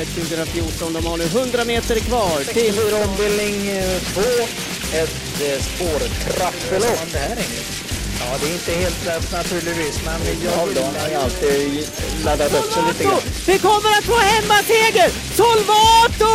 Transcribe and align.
Elitloppet 0.00 0.08
2014. 0.08 0.92
De 0.92 1.06
har 1.06 1.16
nu 1.18 1.24
100 1.24 1.64
meter 1.64 2.00
kvar 2.00 2.38
till... 2.38 2.74
64 2.74 3.04
ombildning 3.08 3.56
2. 4.14 4.20
Ett 5.00 5.40
eh, 5.46 5.62
spårtrappelopp. 5.62 7.00
Ja, 8.20 8.38
det 8.40 8.48
är 8.48 8.52
inte 8.52 8.72
helt 8.72 9.06
lätt 9.06 9.32
naturligtvis, 9.32 10.04
men 10.04 10.20
jag 10.44 10.52
har 10.52 10.66
ju 11.10 11.14
alltid 11.14 11.88
laddat 12.24 12.54
upp 12.54 12.72
sig 12.72 12.82
lite 12.88 13.04
grann. 13.04 13.20
Vi 13.46 13.58
kommer 13.58 13.90
att 13.98 14.04
få 14.04 14.16
hemmaseger! 14.16 15.08
Solvato! 15.36 16.34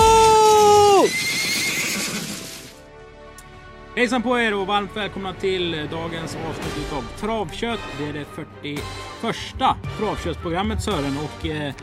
Hejsan 3.96 4.22
på 4.22 4.40
er 4.40 4.54
och 4.54 4.68
varmt 4.68 4.98
välkomna 4.98 5.34
till 5.34 5.88
dagens 5.92 6.38
avsnitt 6.50 6.94
av 6.94 7.06
Travkött. 7.20 7.80
Det 7.98 8.06
är 8.06 8.14
det 8.14 8.26
41 8.36 8.82
travköttsprogrammet 9.98 10.84
Sören 10.84 11.18
och 11.18 11.46
eh, 11.46 11.74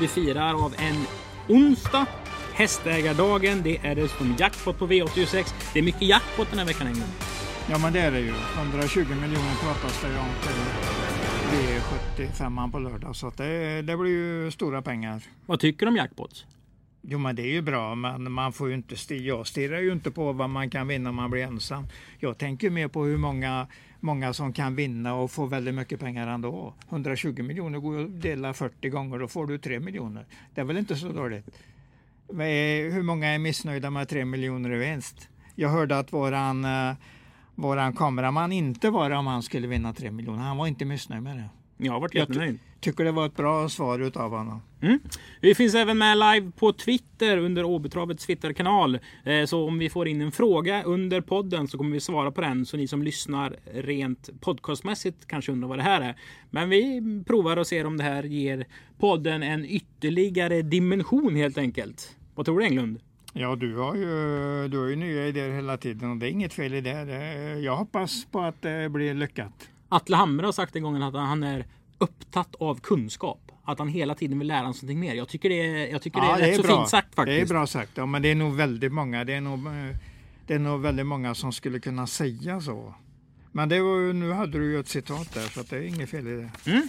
vi 0.00 0.08
firar 0.08 0.64
av 0.64 0.74
en 0.78 1.06
onsdag. 1.48 2.06
Hästägardagen. 2.54 3.62
Det 3.62 3.78
är 3.78 3.94
dessutom 3.94 4.36
jackpot 4.38 4.78
på 4.78 4.86
V86. 4.86 5.54
Det 5.72 5.78
är 5.78 5.82
mycket 5.82 6.02
jackpot 6.02 6.50
den 6.50 6.58
här 6.58 6.66
veckan 6.66 6.86
Englund. 6.86 7.12
Ja 7.70 7.78
men 7.78 7.92
det 7.92 8.00
är 8.00 8.10
det 8.12 8.20
ju. 8.20 8.34
120 8.58 8.98
miljoner 8.98 9.54
pratas 9.62 10.02
det 10.02 10.08
ju 10.08 10.18
om 10.18 10.28
till 10.42 10.88
V75 11.52 12.72
på 12.72 12.78
lördag. 12.78 13.16
Så 13.16 13.32
det, 13.36 13.82
det 13.82 13.96
blir 13.96 14.10
ju 14.10 14.50
stora 14.50 14.82
pengar. 14.82 15.22
Vad 15.46 15.60
tycker 15.60 15.86
du 15.86 15.90
om 15.90 15.96
jackpots? 15.96 16.46
Jo 17.02 17.18
men 17.18 17.36
det 17.36 17.42
är 17.42 17.52
ju 17.52 17.62
bra 17.62 17.94
men 17.94 18.32
man 18.32 18.52
får 18.52 18.68
ju 18.68 18.74
inte 18.74 19.14
jag 19.14 19.46
stirrar 19.46 19.80
ju 19.80 19.92
inte 19.92 20.10
på 20.10 20.32
vad 20.32 20.50
man 20.50 20.70
kan 20.70 20.88
vinna 20.88 21.10
om 21.10 21.16
man 21.16 21.30
blir 21.30 21.42
ensam. 21.42 21.86
Jag 22.18 22.38
tänker 22.38 22.70
mer 22.70 22.88
på 22.88 23.04
hur 23.04 23.16
många, 23.16 23.66
många 24.00 24.32
som 24.32 24.52
kan 24.52 24.74
vinna 24.74 25.14
och 25.14 25.30
få 25.30 25.46
väldigt 25.46 25.74
mycket 25.74 26.00
pengar 26.00 26.28
ändå. 26.28 26.74
120 26.88 27.42
miljoner 27.42 27.78
går 27.78 27.98
ju 27.98 28.04
att 28.04 28.22
dela 28.22 28.54
40 28.54 28.88
gånger 28.88 29.18
då 29.18 29.28
får 29.28 29.46
du 29.46 29.58
3 29.58 29.80
miljoner. 29.80 30.26
Det 30.54 30.60
är 30.60 30.64
väl 30.64 30.76
inte 30.76 30.96
så 30.96 31.08
dåligt. 31.08 31.46
Men, 32.32 32.46
Hur 32.92 33.02
många 33.02 33.26
är 33.26 33.38
missnöjda 33.38 33.90
med 33.90 34.08
3 34.08 34.24
miljoner 34.24 34.72
i 34.72 34.78
vinst? 34.78 35.28
Jag 35.54 35.68
hörde 35.68 35.98
att 35.98 36.12
våran, 36.12 36.64
eh, 36.64 36.96
våran 37.54 37.92
kameraman 37.92 38.52
inte 38.52 38.90
var 38.90 39.10
det 39.10 39.16
om 39.16 39.26
han 39.26 39.42
skulle 39.42 39.66
vinna 39.66 39.92
3 39.92 40.10
miljoner. 40.10 40.42
Han 40.42 40.56
var 40.56 40.66
inte 40.66 40.84
missnöjd 40.84 41.22
med 41.22 41.36
det. 41.36 41.48
Jag 41.78 41.92
har 41.92 42.00
varit 42.00 42.14
jättenöjd. 42.14 42.58
Tycker 42.80 43.04
det 43.04 43.12
var 43.12 43.26
ett 43.26 43.36
bra 43.36 43.68
svar 43.68 43.98
utav 43.98 44.30
honom. 44.30 44.62
Mm. 44.80 45.00
Vi 45.40 45.54
finns 45.54 45.74
även 45.74 45.98
med 45.98 46.18
live 46.18 46.50
på 46.58 46.72
Twitter 46.72 47.36
under 47.38 47.64
Åbytravets 47.64 48.26
Twitterkanal. 48.26 48.98
Eh, 49.24 49.44
Så 49.44 49.68
om 49.68 49.78
vi 49.78 49.90
får 49.90 50.08
in 50.08 50.20
en 50.20 50.32
fråga 50.32 50.82
under 50.82 51.20
podden 51.20 51.68
så 51.68 51.78
kommer 51.78 51.90
vi 51.90 52.00
svara 52.00 52.30
på 52.30 52.40
den. 52.40 52.66
Så 52.66 52.76
ni 52.76 52.88
som 52.88 53.02
lyssnar 53.02 53.56
rent 53.74 54.40
podcastmässigt 54.40 55.26
kanske 55.26 55.52
undrar 55.52 55.68
vad 55.68 55.78
det 55.78 55.82
här 55.82 56.00
är. 56.00 56.14
Men 56.50 56.68
vi 56.68 57.02
provar 57.26 57.56
och 57.56 57.66
ser 57.66 57.86
om 57.86 57.96
det 57.96 58.04
här 58.04 58.22
ger 58.22 58.66
podden 58.98 59.42
en 59.42 59.64
ytterligare 59.64 60.62
dimension 60.62 61.36
helt 61.36 61.58
enkelt. 61.58 62.16
Vad 62.34 62.46
tror 62.46 62.58
du 62.58 62.64
Englund? 62.64 63.00
Ja, 63.32 63.56
du 63.56 63.76
har, 63.76 63.94
ju, 63.94 64.68
du 64.68 64.78
har 64.78 64.86
ju 64.86 64.96
nya 64.96 65.26
idéer 65.26 65.50
hela 65.50 65.76
tiden 65.76 66.10
och 66.10 66.16
det 66.16 66.26
är 66.26 66.30
inget 66.30 66.52
fel 66.54 66.74
i 66.74 66.80
det 66.80 66.90
jag 67.62 67.76
hoppas 67.76 68.26
på 68.30 68.40
att 68.40 68.62
det 68.62 68.88
blir 68.88 69.14
lyckat. 69.14 69.68
Atle 69.88 70.16
Hamre 70.16 70.46
har 70.46 70.52
sagt 70.52 70.76
en 70.76 70.82
gång 70.82 71.02
att 71.02 71.14
han 71.14 71.42
är 71.42 71.66
upptatt 71.98 72.54
av 72.54 72.80
kunskap. 72.80 73.52
Att 73.64 73.78
han 73.78 73.88
hela 73.88 74.14
tiden 74.14 74.38
vill 74.38 74.48
lära 74.48 74.58
sig 74.60 74.64
någonting 74.66 75.00
mer. 75.00 75.14
Jag 75.14 75.28
tycker 75.28 75.48
det 75.48 75.54
är, 75.66 75.92
jag 75.92 76.02
tycker 76.02 76.20
det 76.20 76.26
är 76.26 76.38
rätt 76.38 76.56
så 76.56 76.62
fint 76.62 76.88
sagt 76.88 77.14
faktiskt. 77.14 77.36
Det 77.36 77.40
är 77.40 77.46
bra 77.46 77.66
sagt. 77.66 77.90
Ja, 77.94 78.06
men 78.06 78.22
det 78.22 78.28
är 78.30 78.34
nog 78.34 78.54
väldigt 78.56 78.92
många. 78.92 79.24
Det 79.24 79.34
är 79.34 79.40
nog, 79.40 79.66
eh, 79.66 79.96
det 80.46 80.54
är 80.54 80.58
nog 80.58 80.80
väldigt 80.80 81.06
många 81.06 81.34
som 81.34 81.52
skulle 81.52 81.80
kunna 81.80 82.06
säga 82.06 82.60
så. 82.60 82.94
Men 83.52 83.68
det 83.68 83.80
var, 83.80 84.12
nu 84.12 84.32
hade 84.32 84.58
du 84.58 84.72
ju 84.72 84.80
ett 84.80 84.88
citat 84.88 85.34
där 85.34 85.40
så 85.48 85.60
att 85.60 85.70
det 85.70 85.76
är 85.76 85.82
inget 85.82 86.10
fel 86.10 86.28
i 86.28 86.30
det. 86.36 86.50
Vi 86.64 86.82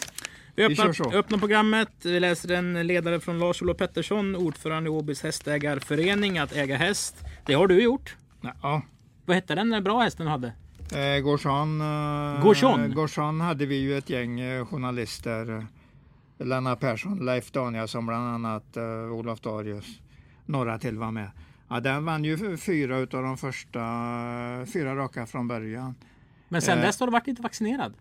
Vi 0.55 0.63
öppnar, 0.63 0.93
så. 0.93 1.11
öppnar 1.11 1.37
programmet. 1.37 1.89
Vi 2.03 2.19
läser 2.19 2.51
en 2.51 2.87
ledare 2.87 3.19
från 3.19 3.39
Lars-Olof 3.39 3.77
Pettersson, 3.77 4.35
ordförande 4.35 4.87
i 4.87 4.91
Åbys 4.91 5.23
hästägarförening, 5.23 6.37
att 6.37 6.55
äga 6.55 6.77
häst. 6.77 7.15
Det 7.45 7.53
har 7.53 7.67
du 7.67 7.81
gjort. 7.81 8.15
Ja. 8.61 8.81
Vad 9.25 9.35
hette 9.35 9.55
den 9.55 9.69
där 9.69 9.81
bra 9.81 9.99
hästen 10.01 10.25
du 10.25 10.31
hade? 10.31 10.53
Eh, 10.93 11.19
Gorsan, 11.21 11.81
eh, 11.81 12.43
Gorsan? 12.43 12.93
Gorsan 12.93 13.41
hade 13.41 13.65
vi 13.65 13.75
ju 13.75 13.97
ett 13.97 14.09
gäng 14.09 14.39
eh, 14.39 14.65
journalister. 14.65 15.57
Eh, 16.37 16.45
Lennart 16.45 16.79
Persson, 16.79 17.25
Leif 17.25 17.51
Danielsson 17.51 18.05
bland 18.05 18.27
annat, 18.27 18.77
eh, 18.77 18.83
Olof 19.13 19.39
Darius. 19.41 19.85
Några 20.45 20.79
till 20.79 20.97
var 20.97 21.11
med. 21.11 21.31
Ja, 21.67 21.79
den 21.79 22.05
vann 22.05 22.23
ju 22.23 22.57
fyra 22.57 22.97
utav 22.97 23.23
de 23.23 23.37
första, 23.37 23.79
fyra 24.73 24.95
raka 24.95 25.25
från 25.25 25.47
början. 25.47 25.95
Men 26.49 26.61
sen 26.61 26.77
Eh. 26.77 26.85
dess 26.85 26.99
har 26.99 27.07
du 27.07 27.11
varit 27.11 27.27
lite 27.27 27.41
vaccinerad. 27.41 27.93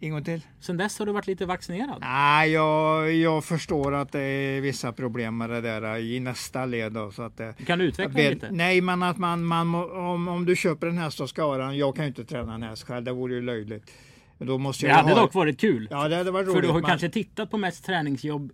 En 0.00 0.10
gång 0.10 0.24
till. 0.24 0.40
Sen 0.60 0.76
dess 0.76 0.98
har 0.98 1.06
du 1.06 1.12
varit 1.12 1.26
lite 1.26 1.46
vaccinerad. 1.46 1.98
Nej, 2.00 2.50
jag, 2.50 3.12
jag 3.12 3.44
förstår 3.44 3.94
att 3.94 4.12
det 4.12 4.20
är 4.20 4.60
vissa 4.60 4.92
problem 4.92 5.38
med 5.38 5.50
det 5.50 5.60
där 5.60 5.96
i 5.98 6.20
nästa 6.20 6.64
led. 6.66 6.92
Då, 6.92 7.10
så 7.10 7.22
att 7.22 7.36
det, 7.36 7.54
Kan 7.66 7.78
du 7.78 7.84
utveckla 7.84 8.12
Väl- 8.14 8.34
lite? 8.34 8.48
Nej, 8.50 8.80
men 8.80 9.02
att 9.02 9.18
man, 9.18 9.44
man 9.44 9.74
om, 9.74 10.28
om 10.28 10.44
du 10.44 10.56
köper 10.56 10.86
en 10.86 10.98
häst 10.98 11.20
och 11.20 11.28
ska 11.28 11.42
ha 11.42 11.56
den. 11.56 11.76
Jag 11.76 11.96
kan 11.96 12.04
ju 12.04 12.08
inte 12.08 12.24
träna 12.24 12.54
en 12.54 12.62
häst 12.62 12.82
själv, 12.86 13.04
det 13.04 13.12
vore 13.12 13.34
ju 13.34 13.42
löjligt. 13.42 13.90
Då 14.38 14.58
måste 14.58 14.86
Det 14.86 14.90
jag 14.90 14.96
hade 14.96 15.14
ha, 15.14 15.20
dock 15.22 15.34
varit 15.34 15.60
kul. 15.60 15.88
Ja, 15.90 16.08
det 16.08 16.16
hade 16.16 16.30
varit 16.30 16.46
För 16.46 16.52
roligt. 16.52 16.62
du 16.64 16.68
har 16.72 16.80
men- 16.80 16.88
kanske 16.88 17.08
tittat 17.08 17.50
på 17.50 17.58
mest 17.58 17.84
träningsjobb 17.84 18.52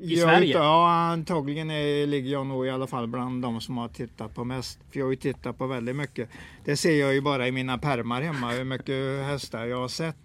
i 0.00 0.14
jag 0.14 0.28
Sverige? 0.28 0.46
Inte, 0.46 0.58
ja, 0.58 0.90
antagligen 0.90 1.70
är, 1.70 2.06
ligger 2.06 2.30
jag 2.32 2.46
nog 2.46 2.66
i 2.66 2.70
alla 2.70 2.86
fall 2.86 3.06
bland 3.06 3.42
de 3.42 3.60
som 3.60 3.76
har 3.78 3.88
tittat 3.88 4.34
på 4.34 4.44
mest. 4.44 4.78
För 4.92 4.98
jag 4.98 5.06
har 5.06 5.10
ju 5.10 5.16
tittat 5.16 5.58
på 5.58 5.66
väldigt 5.66 5.96
mycket. 5.96 6.28
Det 6.64 6.76
ser 6.76 7.00
jag 7.00 7.14
ju 7.14 7.20
bara 7.20 7.48
i 7.48 7.52
mina 7.52 7.78
pärmar 7.78 8.22
hemma, 8.22 8.50
hur 8.50 8.64
mycket 8.64 9.24
hästar 9.26 9.66
jag 9.66 9.76
har 9.80 9.88
sett. 9.88 10.16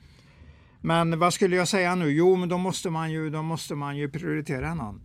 Men 0.85 1.19
vad 1.19 1.33
skulle 1.33 1.55
jag 1.55 1.67
säga 1.67 1.95
nu? 1.95 2.09
Jo, 2.11 2.35
men 2.35 2.49
då 2.49 2.57
måste 2.57 2.89
man 2.89 3.11
ju, 3.11 3.29
då 3.29 3.41
måste 3.41 3.75
man 3.75 3.97
ju 3.97 4.09
prioritera 4.09 4.73
någon. 4.73 5.01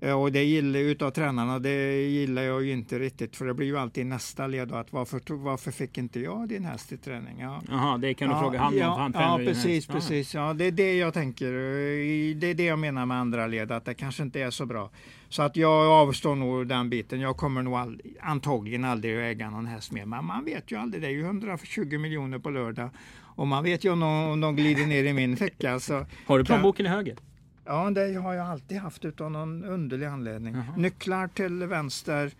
Eh, 0.00 0.20
Och 0.20 0.32
det 0.32 0.44
gillar 0.44 0.80
utav 0.80 1.10
tränarna, 1.10 1.58
det 1.58 2.02
gillar 2.02 2.42
jag 2.42 2.62
ju 2.64 2.72
inte 2.72 2.98
riktigt. 2.98 3.36
För 3.36 3.46
det 3.46 3.54
blir 3.54 3.66
ju 3.66 3.78
alltid 3.78 4.06
nästa 4.06 4.46
led 4.46 4.72
att 4.72 4.92
varför, 4.92 5.20
varför 5.34 5.70
fick 5.70 5.98
inte 5.98 6.20
jag 6.20 6.48
din 6.48 6.64
häst 6.64 6.92
i 6.92 6.96
träning? 6.96 7.40
Ja. 7.40 7.62
Jaha, 7.68 7.98
det 7.98 8.14
kan 8.14 8.28
du 8.28 8.34
fråga 8.38 8.58
han 8.60 8.72
om. 8.72 8.78
ja, 8.78 8.94
för 8.94 9.02
han 9.02 9.12
tränar 9.12 9.40
ja, 9.40 9.46
precis. 9.46 9.88
Ja. 9.88 9.94
precis. 9.94 10.34
Ja, 10.34 10.52
det 10.54 10.64
är 10.64 10.72
det 10.72 10.94
jag 10.96 11.14
tänker. 11.14 11.46
eh, 11.46 12.36
Det 12.36 12.46
är 12.50 12.54
det 12.54 12.64
jag 12.64 12.78
menar 12.78 13.06
med 13.06 13.16
andra 13.16 13.46
led, 13.46 13.72
att 13.72 13.84
det 13.84 13.94
kanske 13.94 14.22
inte 14.22 14.40
är 14.40 14.50
så 14.50 14.66
bra. 14.66 14.90
Så 15.28 15.42
att 15.42 15.56
jag 15.56 15.86
avstår 15.88 16.34
nog 16.34 16.66
den 16.66 16.90
biten. 16.90 17.20
Jag 17.20 17.36
kommer 17.36 17.62
nog 17.62 17.74
all, 17.74 18.00
antagligen 18.20 18.84
aldrig 18.84 19.16
att 19.16 19.22
äga 19.22 19.50
någon 19.50 19.66
häst 19.66 19.92
mer. 19.92 20.04
Men 20.06 20.24
man 20.24 20.44
vet 20.44 20.70
ju 20.72 20.76
aldrig. 20.76 21.02
Det 21.02 21.08
är 21.08 21.12
ju 21.12 21.20
120 21.24 21.98
miljoner 21.98 22.38
på 22.38 22.50
lördag. 22.50 22.90
Och 23.40 23.46
man 23.46 23.64
vet 23.64 23.84
ju 23.84 23.92
om 23.92 24.00
de, 24.00 24.30
om 24.30 24.40
de 24.40 24.56
glider 24.56 24.86
ner 24.86 25.04
i 25.04 25.12
min 25.12 25.36
ficka. 25.36 25.80
Så 25.80 26.06
Har 26.26 26.38
du 26.38 26.44
kan- 26.44 26.54
plånboken 26.56 26.86
i 26.86 26.88
höger? 26.88 27.16
Ja, 27.64 27.90
det 27.90 28.14
har 28.14 28.34
jag 28.34 28.46
alltid 28.46 28.78
haft 28.78 29.04
utan 29.04 29.32
någon 29.32 29.64
underlig 29.64 30.06
anledning. 30.06 30.56
Nycklar 30.76 31.28
till 31.28 31.64
vänster 31.64 32.30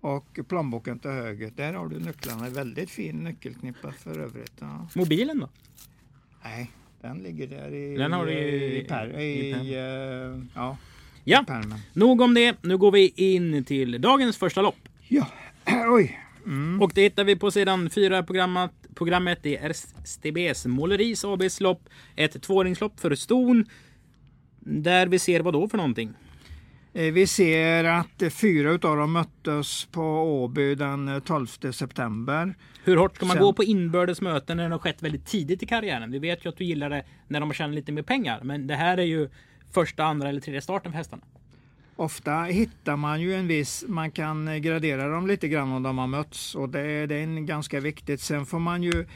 och 0.00 0.38
plånboken 0.48 0.98
till 0.98 1.10
höger. 1.10 1.52
Där 1.56 1.72
har 1.72 1.88
du 1.88 1.98
nycklarna. 2.00 2.48
Väldigt 2.48 2.90
fin 2.90 3.24
nyckelknippa 3.24 3.92
för 3.92 4.18
övrigt. 4.18 4.52
Ja. 4.60 4.88
Mobilen 4.94 5.40
då? 5.40 5.48
Nej, 6.44 6.70
den 7.00 7.18
ligger 7.18 7.46
där 7.46 7.74
i, 7.74 7.96
Den 7.96 8.12
har 8.12 8.26
du 8.26 8.32
i- 8.32 8.80
i, 8.80 8.84
per, 8.84 9.20
i, 9.20 9.48
i 9.50 9.52
pärmen. 9.52 10.40
eh, 10.40 10.46
ja, 10.54 10.76
Ja, 11.24 11.44
nog 11.92 12.20
om 12.20 12.34
det. 12.34 12.56
Nu 12.62 12.76
går 12.78 12.92
vi 12.92 13.08
in 13.16 13.64
till 13.64 14.00
dagens 14.00 14.36
första 14.36 14.62
lopp. 14.62 14.88
Ja, 15.08 15.26
oj. 15.88 16.18
Mm. 16.46 16.82
Och 16.82 16.92
det 16.94 17.02
hittar 17.02 17.24
vi 17.24 17.36
på 17.36 17.50
sidan 17.50 17.90
4 17.90 18.18
i 18.18 18.22
programmet. 18.22 18.70
Programmet 18.94 19.38
det 19.42 19.56
är 19.56 19.70
STBs 20.04 20.66
Måleris 20.66 21.24
ABs 21.24 21.60
lopp. 21.60 21.88
Ett 22.16 22.42
tvååringslopp 22.42 23.00
för 23.00 23.14
ston. 23.14 23.64
Där 24.60 25.06
vi 25.06 25.18
ser 25.18 25.40
vad 25.40 25.52
då 25.54 25.68
för 25.68 25.76
någonting? 25.76 26.10
Eh, 26.94 27.12
Vi 27.12 27.26
ser 27.26 27.84
att 27.84 28.22
eh, 28.22 28.30
fyra 28.30 28.70
utav 28.72 28.96
dem 28.96 29.12
möttes 29.12 29.84
på 29.84 30.02
Åby 30.42 30.74
den 30.74 31.08
eh, 31.08 31.18
12 31.18 31.46
september. 31.72 32.54
Hur 32.84 32.96
hårt 32.96 33.16
ska 33.16 33.26
man 33.26 33.34
Sen- 33.36 33.42
gå 33.42 33.52
på 33.52 33.64
inbördes 33.64 34.20
möten 34.20 34.56
när 34.56 34.64
det 34.68 34.74
har 34.74 34.78
skett 34.78 35.02
väldigt 35.02 35.26
tidigt 35.26 35.62
i 35.62 35.66
karriären? 35.66 36.10
Vi 36.10 36.18
vet 36.18 36.44
ju 36.44 36.48
att 36.48 36.56
du 36.56 36.64
gillar 36.64 36.90
det 36.90 37.04
när 37.28 37.40
de 37.40 37.48
har 37.48 37.54
tjänat 37.54 37.74
lite 37.74 37.92
mer 37.92 38.02
pengar. 38.02 38.40
Men 38.42 38.66
det 38.66 38.74
här 38.74 38.98
är 38.98 39.02
ju 39.02 39.28
första, 39.74 40.04
andra 40.04 40.28
eller 40.28 40.40
tredje 40.40 40.60
starten 40.62 40.92
för 40.92 40.96
hästarna. 40.98 41.22
Ofta 42.02 42.42
hittar 42.42 42.96
man 42.96 43.20
ju 43.20 43.34
en 43.34 43.46
viss, 43.46 43.84
man 43.88 44.10
kan 44.10 44.62
gradera 44.62 45.08
dem 45.08 45.26
lite 45.26 45.48
grann 45.48 45.72
om 45.72 45.82
de 45.82 45.98
har 45.98 46.06
mötts 46.06 46.54
och 46.54 46.68
det, 46.68 47.06
det 47.06 47.14
är 47.14 47.22
en 47.22 47.46
ganska 47.46 47.80
viktigt. 47.80 48.20
Sen 48.20 48.46
får 48.46 48.58
man 48.58 48.82
ju 48.82 49.06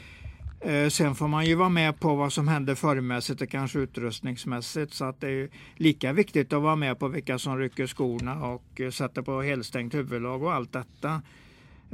eh, 0.61 0.89
Sen 0.89 1.15
får 1.15 1.27
man 1.27 1.45
ju 1.45 1.55
vara 1.55 1.69
med 1.69 1.99
på 1.99 2.15
vad 2.15 2.33
som 2.33 2.47
händer 2.47 2.75
formmässigt 2.75 3.41
och 3.41 3.49
kanske 3.49 3.79
utrustningsmässigt. 3.79 4.93
Så 4.93 5.05
att 5.05 5.21
det 5.21 5.29
är 5.29 5.49
lika 5.75 6.13
viktigt 6.13 6.53
att 6.53 6.61
vara 6.61 6.75
med 6.75 6.99
på 6.99 7.07
vilka 7.07 7.39
som 7.39 7.57
rycker 7.57 7.87
skorna 7.87 8.45
och 8.45 8.81
sätter 8.93 9.21
på 9.21 9.41
helstängt 9.41 9.93
huvudlag 9.93 10.43
och 10.43 10.53
allt 10.53 10.73
detta. 10.73 11.21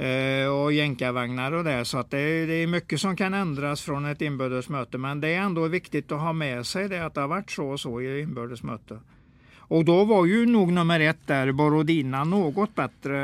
Eh, 0.04 0.46
och 0.48 0.72
jänkarvagnar 0.72 1.52
och 1.52 1.64
det. 1.64 1.84
Så 1.84 1.98
att 1.98 2.10
det, 2.10 2.18
är- 2.18 2.46
det 2.46 2.54
är 2.54 2.66
mycket 2.66 3.00
som 3.00 3.16
kan 3.16 3.34
ändras 3.34 3.82
från 3.82 4.04
ett 4.04 4.22
inbördes 4.22 4.68
möte. 4.68 4.98
Men 4.98 5.20
det 5.20 5.28
är 5.28 5.40
ändå 5.40 5.68
viktigt 5.68 6.12
att 6.12 6.20
ha 6.20 6.32
med 6.32 6.66
sig 6.66 6.88
det 6.88 7.06
att 7.06 7.14
det 7.14 7.20
har 7.20 7.28
varit 7.28 7.50
så 7.50 7.66
och 7.68 7.80
så 7.80 8.00
i 8.00 8.20
inbördes 8.20 8.62
möte. 8.62 8.98
Och 9.74 9.84
då 9.84 10.04
var 10.04 10.26
ju 10.26 10.46
nog 10.46 10.72
nummer 10.72 11.00
ett 11.00 11.26
där, 11.26 11.52
Borodina, 11.52 12.24
något 12.24 12.74
bättre. 12.74 13.18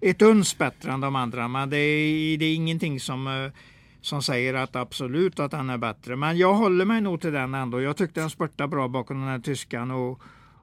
Ett 0.00 0.22
uns 0.22 0.58
bättre 0.58 0.92
än 0.92 1.00
de 1.00 1.16
andra. 1.16 1.48
Men 1.48 1.70
det 1.70 1.76
är, 1.76 2.38
det 2.38 2.44
är 2.44 2.54
ingenting 2.54 3.00
som, 3.00 3.26
eh, 3.26 3.52
som 4.00 4.22
säger 4.22 4.54
att 4.54 4.76
absolut 4.76 5.40
att 5.40 5.52
han 5.52 5.70
är 5.70 5.78
bättre. 5.78 6.16
Men 6.16 6.38
jag 6.38 6.54
håller 6.54 6.84
mig 6.84 7.00
nog 7.00 7.20
till 7.20 7.32
den 7.32 7.54
ändå. 7.54 7.80
Jag 7.80 7.96
tyckte 7.96 8.20
den 8.20 8.30
spurtade 8.30 8.68
bra 8.68 8.88
bakom 8.88 9.20
den 9.20 9.28
här 9.28 9.38
tyskan. 9.38 9.90
Och, 9.90 10.20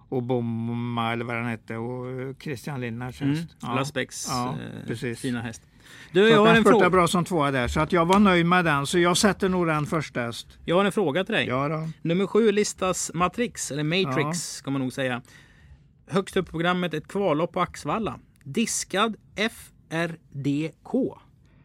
och 0.09 0.23
Bomma 0.23 1.13
eller 1.13 1.25
vad 1.25 1.35
den 1.35 1.45
hette 1.45 1.77
och 1.77 2.05
Christian 2.41 2.81
Linnarts 2.81 3.21
Mm. 3.21 3.35
häst. 3.35 3.55
Ja. 3.61 3.73
Lasbecks 3.73 4.27
Ja, 4.29 4.55
eh, 5.05 5.15
fina 5.15 5.41
häst. 5.41 5.61
Du, 6.11 6.27
Så 6.27 6.31
jag 6.33 6.39
har, 6.39 6.47
den 6.47 6.55
en 6.55 6.63
fråga. 6.63 6.89
bra 6.89 7.07
som 7.07 7.25
tvåa 7.25 7.51
där 7.51 7.67
så 7.67 7.79
att 7.79 7.91
jag 7.91 8.05
var 8.05 8.19
nöjd 8.19 8.45
med 8.45 8.65
den 8.65 8.87
så 8.87 8.99
jag 8.99 9.17
sätter 9.17 9.49
nog 9.49 9.67
den 9.67 9.85
första 9.85 10.21
häst. 10.21 10.47
jag 10.65 10.75
har 10.75 10.85
en 10.85 10.91
fråga 10.91 11.23
till 11.23 11.35
dig. 11.35 11.47
Ja 11.47 11.67
då. 11.67 11.89
Nummer 12.01 12.27
sju 12.27 12.51
listas 12.51 13.11
Matrix, 13.13 13.71
eller 13.71 13.83
Matrix 13.83 14.53
ska 14.53 14.71
man 14.71 14.81
nog 14.81 14.93
säga. 14.93 15.21
Högst 16.07 16.37
upp 16.37 16.45
på 16.45 16.51
programmet 16.51 16.93
ett 16.93 17.07
kvallopp 17.07 17.53
på 17.53 17.61
Axvalla. 17.61 18.19
Diskad 18.43 19.15
FRDK. 19.35 21.17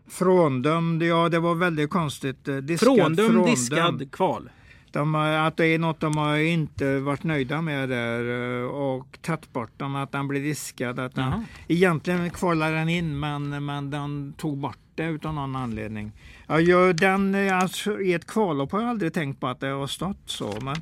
Fråndömd, 0.09 1.03
ja 1.03 1.29
det 1.29 1.39
var 1.39 1.55
väldigt 1.55 1.91
konstigt. 1.91 2.49
Eh, 2.49 2.57
Diskad, 2.57 2.97
Fråndömd 2.97 3.47
diskad 3.47 4.13
kval. 4.13 4.51
De, 4.97 5.15
har- 5.15 5.29
att 5.47 5.57
det 5.57 5.67
är 5.67 5.79
något 5.79 6.01
de 6.01 6.17
har 6.17 6.37
inte 6.37 6.99
varit 7.01 7.25
nöjda 7.25 7.63
med 7.63 7.89
där 7.89 8.61
eh, 8.63 8.67
och 8.71 9.19
tagit 9.23 9.53
bort 9.53 9.71
den, 9.77 9.97
att 9.97 10.13
den 10.13 10.29
blev 10.29 10.43
diskad. 10.43 10.99
Att 10.99 11.15
den, 11.15 11.45
egentligen 11.69 12.31
kvalade 12.31 12.77
den 12.77 12.89
in 12.89 13.21
men, 13.21 13.65
men 13.65 13.91
den 13.91 14.35
tog 14.37 14.59
bort 14.59 14.79
det 14.95 15.05
utan 15.05 15.35
någon 15.35 15.57
anledning. 15.57 16.13
Ja, 16.47 16.93
den, 16.93 17.35
eh, 17.35 17.59
alltså, 17.59 18.01
I 18.01 18.13
ett 18.15 18.27
kvallopp 18.27 18.73
har 18.73 18.81
jag 18.81 18.91
aldrig 18.91 19.13
tänkt 19.15 19.41
på 19.41 19.47
att 19.47 19.61
det 19.61 19.67
har 19.69 19.87
stått 19.87 20.23
så. 20.27 20.59
Men 20.63 20.77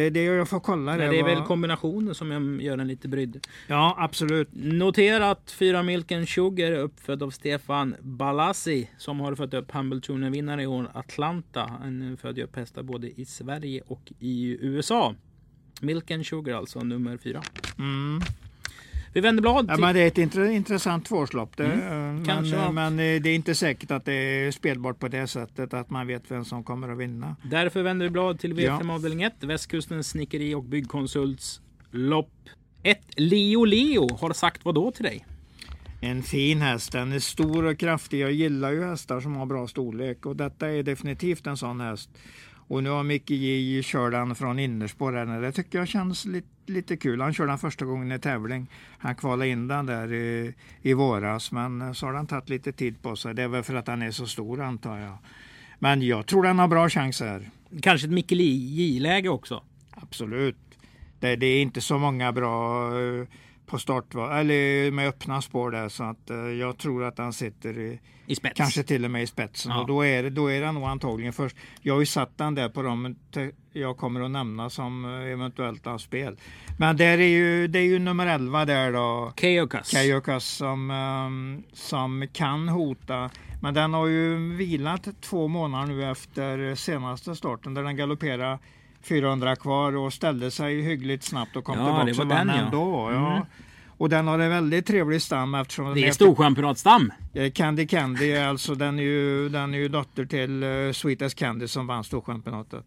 det, 0.00 0.10
det 0.10 0.22
jag 0.22 0.48
får 0.48 0.60
kolla. 0.60 0.96
Men 0.96 1.10
det 1.10 1.18
är 1.18 1.22
var- 1.22 1.34
väl 1.34 1.42
kombinationen 1.42 2.14
som 2.14 2.30
jag 2.30 2.62
gör 2.62 2.78
en 2.78 2.88
lite 2.88 3.08
brydd. 3.08 3.46
Ja 3.66 3.94
absolut. 3.98 4.48
Notera 4.52 5.30
att 5.30 5.50
fyra 5.50 5.82
Milken 5.82 6.26
Sugar 6.26 6.72
är 6.72 6.78
uppfödd 6.78 7.22
av 7.22 7.30
Stefan 7.30 7.94
Balassi 8.00 8.90
som 8.98 9.20
har 9.20 9.34
fött 9.34 9.54
upp 9.54 9.70
Hamiltonen-vinnare 9.70 10.62
i 10.62 10.66
år, 10.66 10.90
Atlanta. 10.94 11.60
Han 11.80 12.16
födde 12.20 12.42
upp 12.42 12.56
hästar 12.56 12.82
både 12.82 13.20
i 13.20 13.24
Sverige 13.24 13.82
och 13.86 14.12
i 14.18 14.58
USA. 14.60 15.14
Milken 15.80 16.24
Sugar 16.24 16.54
alltså, 16.56 16.80
nummer 16.80 17.16
fyra. 17.16 17.42
Mm. 17.78 18.20
Vi 19.16 19.20
vänder 19.22 19.40
blad. 19.42 19.66
Ja, 19.68 19.76
men 19.76 19.94
det 19.94 20.00
är 20.00 20.06
ett 20.06 20.18
intre, 20.18 20.52
intressant 20.52 21.04
tvårslopp. 21.06 21.56
Det, 21.56 21.64
Mm. 21.64 22.24
Kanske 22.24 22.56
men, 22.56 22.64
var- 22.64 22.72
men 22.72 22.92
eh, 22.92 23.22
det 23.22 23.30
är 23.30 23.34
inte 23.34 23.54
säkert 23.54 23.90
att 23.90 24.04
det 24.04 24.12
är 24.12 24.50
spelbart 24.50 24.98
på 24.98 25.08
det 25.08 25.26
sättet 25.26 25.74
att 25.74 25.90
man 25.90 26.06
vet 26.06 26.22
vem 26.30 26.44
som 26.44 26.64
kommer 26.64 26.88
att 26.88 26.98
vinna. 26.98 27.36
Därför 27.44 27.82
vänder 27.82 28.06
vi 28.06 28.10
blad 28.10 28.38
till 28.40 28.54
V5 28.54 28.86
Ja. 28.88 28.94
avdelning 28.94 29.22
1. 29.22 29.34
Västkustens 29.40 30.08
snickeri 30.08 30.54
och 30.54 30.64
byggkonsults 30.64 31.60
lopp 31.90 32.30
1. 32.82 32.98
Leo 33.16 33.64
Leo 33.64 34.16
har 34.16 34.32
sagt 34.32 34.64
vad 34.64 34.74
då 34.74 34.90
till 34.90 35.04
dig? 35.04 35.26
En 36.00 36.22
fin 36.22 36.60
häst. 36.60 36.92
Den 36.92 37.12
är 37.12 37.18
stor 37.18 37.64
och 37.64 37.78
kraftig. 37.78 38.20
Jag 38.20 38.32
gillar 38.32 38.72
ju 38.72 38.84
hästar 38.84 39.20
som 39.20 39.36
har 39.36 39.46
bra 39.46 39.66
storlek 39.68 40.26
och 40.26 40.36
detta 40.36 40.68
är 40.70 40.82
definitivt 40.82 41.46
en 41.46 41.56
sån 41.56 41.80
häst. 41.80 42.10
Och 42.68 42.82
nu 42.82 42.90
har 42.90 43.02
Micke 43.02 43.30
J 43.30 43.82
kört 43.82 44.12
den 44.12 44.34
från 44.34 44.58
innerspår 44.58 45.12
här. 45.12 45.40
Det 45.40 45.52
tycker 45.52 45.78
jag 45.78 45.88
känns 45.88 46.24
lite, 46.24 46.48
lite 46.66 46.96
kul. 46.96 47.20
Han 47.20 47.34
körde 47.34 47.50
den 47.50 47.58
första 47.58 47.84
gången 47.84 48.12
i 48.12 48.18
tävling. 48.18 48.66
Han 48.98 49.14
kvalade 49.14 49.48
in 49.48 49.68
den 49.68 49.86
där 49.86 50.12
i, 50.12 50.54
i 50.82 50.92
våras 50.94 51.52
men 51.52 51.94
så 51.94 52.06
har 52.06 52.12
den 52.12 52.26
tagit 52.26 52.48
lite 52.48 52.72
tid 52.72 53.02
på 53.02 53.16
sig. 53.16 53.34
Det 53.34 53.42
är 53.42 53.48
väl 53.48 53.62
för 53.62 53.74
att 53.74 53.86
den 53.86 54.02
är 54.02 54.10
så 54.10 54.26
stor 54.26 54.60
antar 54.60 54.98
jag. 54.98 55.18
Men 55.78 56.02
jag 56.02 56.26
tror 56.26 56.42
den 56.42 56.58
har 56.58 56.68
bra 56.68 56.88
chans 56.88 57.20
här. 57.20 57.50
Kanske 57.82 58.06
ett 58.06 58.12
Mikkel 58.12 58.40
J-läge 58.40 59.28
också? 59.28 59.62
Absolut. 59.90 60.56
Det, 61.20 61.36
det 61.36 61.46
är 61.46 61.62
inte 61.62 61.80
så 61.80 61.98
många 61.98 62.32
bra 62.32 62.88
eh, 63.00 63.26
på 63.66 63.78
start 63.78 64.14
eller 64.14 64.90
med 64.90 65.08
öppna 65.08 65.42
spår 65.42 65.70
där 65.70 65.88
så 65.88 66.04
att 66.04 66.30
eh, 66.30 66.36
jag 66.36 66.78
tror 66.78 67.04
att 67.04 67.18
han 67.18 67.32
sitter 67.32 67.78
i, 67.78 68.00
I 68.26 68.34
spets? 68.34 68.56
kanske 68.56 68.82
till 68.82 69.04
och 69.04 69.10
med 69.10 69.22
i 69.22 69.26
spetsen 69.26 69.72
Ja. 69.72 69.80
och 69.80 69.86
då 69.86 70.04
är, 70.04 70.22
det, 70.22 70.30
då 70.30 70.46
är 70.50 70.60
det 70.60 70.72
nog 70.72 70.84
antagligen 70.84 71.32
först. 71.32 71.56
Jag 71.82 71.94
har 71.94 72.00
ju 72.00 72.06
satt 72.06 72.38
den 72.38 72.54
där 72.54 72.68
på 72.68 72.82
dem 72.82 73.16
jag 73.72 73.96
kommer 73.96 74.20
att 74.20 74.30
nämna 74.30 74.70
som 74.70 75.04
eh, 75.04 75.32
eventuellt 75.32 75.86
har 75.86 75.98
spel. 75.98 76.36
Men 76.78 76.96
där 76.96 77.18
är 77.18 77.28
ju, 77.28 77.68
det 77.68 77.78
är 77.78 77.82
ju 77.82 77.98
nummer 77.98 78.26
11 78.26 78.64
där 78.64 78.92
då. 78.92 79.32
Keokas. 79.36 79.90
Kajokas 79.90 80.44
som, 80.44 80.90
ehm, 80.90 81.62
som 81.72 82.28
kan 82.32 82.68
hota. 82.68 83.30
Men 83.62 83.74
den 83.74 83.94
har 83.94 84.06
ju 84.06 84.54
vilat 84.56 85.08
två 85.20 85.48
månader 85.48 85.86
nu 85.86 86.10
efter 86.10 86.74
senaste 86.74 87.36
starten 87.36 87.74
där 87.74 87.82
den 87.82 87.96
galopperade 87.96 88.58
400 89.06 89.56
kvar 89.56 89.96
och 89.96 90.12
ställde 90.12 90.50
sig 90.50 90.80
hyggligt 90.82 91.24
snabbt 91.24 91.56
och 91.56 91.64
kom 91.64 91.78
Ja, 91.78 91.84
tillbaka 91.84 92.24
det 92.24 92.34
var 92.34 92.44
den, 92.44 92.48
ja. 92.48 92.54
ändå. 92.54 93.10
Ja. 93.12 93.32
Mm. 93.32 93.46
Och 93.98 94.08
den 94.08 94.26
har 94.28 94.38
en 94.38 94.50
väldigt 94.50 94.86
trevlig 94.86 95.22
stam 95.22 95.54
eftersom 95.54 95.94
Det 95.94 96.06
är 96.06 96.12
storchampionatstam. 96.12 97.12
Eh, 97.34 97.52
Candy 97.52 97.86
Candy, 97.86 98.36
alltså 98.36 98.74
den 98.74 98.98
är 98.98 99.02
ju, 99.02 99.48
den 99.48 99.74
är 99.74 99.78
ju 99.78 99.88
dotter 99.88 100.24
till 100.24 100.62
uh, 100.62 100.92
Sweetest 100.92 101.38
Candy 101.38 101.68
som 101.68 101.86
vann 101.86 102.04
Storchampionatet. 102.04 102.84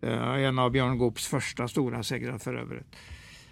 Eh, 0.00 0.34
en 0.34 0.58
av 0.58 0.70
Björn 0.70 0.98
Goops 0.98 1.26
första 1.26 1.68
stora 1.68 2.02
segrar 2.02 2.38
för 2.38 2.54
övrigt. 2.54 2.96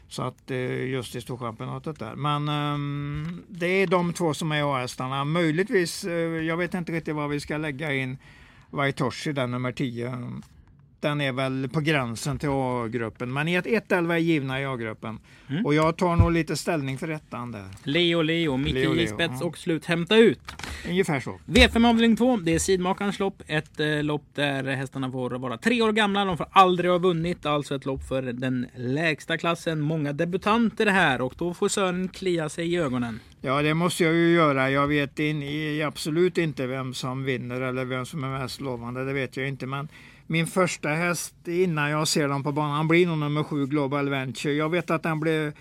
Så 0.08 0.22
att 0.22 0.50
uh, 0.50 0.88
just 0.88 1.14
i 1.14 1.20
Storchampionatet 1.20 1.98
där. 1.98 2.14
Men 2.14 2.48
ehm, 2.48 3.42
det 3.48 3.66
är 3.66 3.86
de 3.86 4.12
två 4.12 4.34
som 4.34 4.52
är 4.52 4.76
A-hästarna. 4.76 5.24
Möjligtvis, 5.24 6.04
eh, 6.04 6.12
jag 6.42 6.56
vet 6.56 6.74
inte 6.74 6.92
riktigt 6.92 7.14
vad 7.14 7.30
vi 7.30 7.40
ska 7.40 7.56
lägga 7.56 7.94
in 7.94 8.18
Vaitoshi, 8.70 9.32
den 9.32 9.50
nummer 9.50 9.72
10. 9.72 10.32
Den 11.00 11.20
är 11.20 11.32
väl 11.32 11.68
på 11.72 11.80
gränsen 11.80 12.38
till 12.38 12.48
A-gruppen. 12.52 13.32
Men 13.32 13.48
1-11 13.48 14.12
är 14.12 14.16
givna 14.16 14.60
i 14.60 14.64
A-gruppen. 14.64 15.18
Mm. 15.50 15.66
Och 15.66 15.74
jag 15.74 15.96
tar 15.96 16.16
nog 16.16 16.32
lite 16.32 16.56
ställning 16.56 16.98
för 16.98 17.08
ettan 17.08 17.52
där. 17.52 17.64
Leo 17.82 18.22
Leo, 18.22 18.56
Micke 18.56 18.74
Leo, 18.74 18.92
Leo, 18.92 19.06
spets 19.06 19.34
ja. 19.40 19.46
och 19.46 19.58
slut 19.58 19.84
hämta 19.84 20.16
ut. 20.16 20.40
Ungefär 20.88 21.20
så. 21.20 21.38
V5 21.46 21.88
avdelning 21.88 22.16
2, 22.16 22.36
det 22.36 22.54
är 22.54 22.58
sidmakarens 22.58 23.18
lopp. 23.18 23.42
Ett 23.46 23.80
eh, 23.80 24.02
lopp 24.02 24.24
där 24.34 24.64
hästarna 24.64 25.10
får 25.12 25.30
vara 25.30 25.58
tre 25.58 25.82
år 25.82 25.92
gamla. 25.92 26.24
De 26.24 26.36
får 26.36 26.46
aldrig 26.50 26.90
ha 26.90 26.98
vunnit. 26.98 27.46
Alltså 27.46 27.74
ett 27.74 27.86
lopp 27.86 28.02
för 28.08 28.22
den 28.22 28.66
lägsta 28.76 29.38
klassen. 29.38 29.80
Många 29.80 30.12
debutanter 30.12 30.86
här 30.86 31.20
och 31.20 31.34
då 31.38 31.54
får 31.54 31.68
Sören 31.68 32.08
klia 32.08 32.48
sig 32.48 32.72
i 32.72 32.76
ögonen. 32.76 33.20
Ja, 33.40 33.62
det 33.62 33.74
måste 33.74 34.04
jag 34.04 34.14
ju 34.14 34.34
göra. 34.34 34.70
Jag 34.70 34.86
vet 34.86 35.18
in, 35.18 35.42
i- 35.42 35.82
absolut 35.82 36.38
inte 36.38 36.66
vem 36.66 36.94
som 36.94 37.24
vinner 37.24 37.60
eller 37.60 37.84
vem 37.84 38.06
som 38.06 38.24
är 38.24 38.38
mest 38.38 38.60
lovande. 38.60 39.04
Det 39.04 39.12
vet 39.12 39.36
jag 39.36 39.48
inte. 39.48 39.66
Men 39.66 39.88
min 40.26 40.46
första 40.46 40.88
häst 40.88 41.34
innan 41.48 41.90
jag 41.90 42.08
ser 42.08 42.28
dem 42.28 42.42
på 42.42 42.52
banan 42.52 42.88
blir 42.88 43.06
nog 43.06 43.18
nummer 43.18 43.42
sju 43.42 43.66
Global 43.66 44.08
Venture. 44.08 44.54
Jag 44.54 44.68
vet 44.68 44.90
att 44.90 45.02
den 45.02 45.20
blev, 45.20 45.52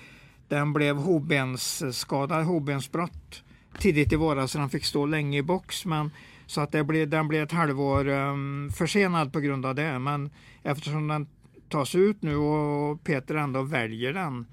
den 0.48 0.74
blev 0.74 0.96
hovbensskadad, 0.96 2.46
hovbensbrott 2.46 3.44
tidigt 3.80 4.14
i 4.14 4.16
våras 4.16 4.52
så 4.52 4.58
den 4.58 4.70
fick 4.70 4.86
stå 4.86 5.06
länge 5.06 5.38
i 5.38 5.42
box. 5.42 5.86
Men, 5.86 6.12
så 6.46 6.62
att 6.62 6.72
det 6.72 6.84
blev, 6.84 7.10
den 7.10 7.28
blev 7.28 7.44
ett 7.44 7.52
halvår 7.52 8.08
um, 8.08 8.72
försenad 8.78 9.34
på 9.34 9.40
grund 9.40 9.66
av 9.66 9.76
det. 9.76 10.00
Men 10.00 10.30
eftersom 10.64 11.08
den 11.08 11.28
tas 11.70 11.96
ut 11.96 12.22
nu 12.22 12.36
och 12.36 13.04
Peter 13.04 13.36
ändå 13.36 13.62
väljer 13.62 14.14
den 14.14 14.46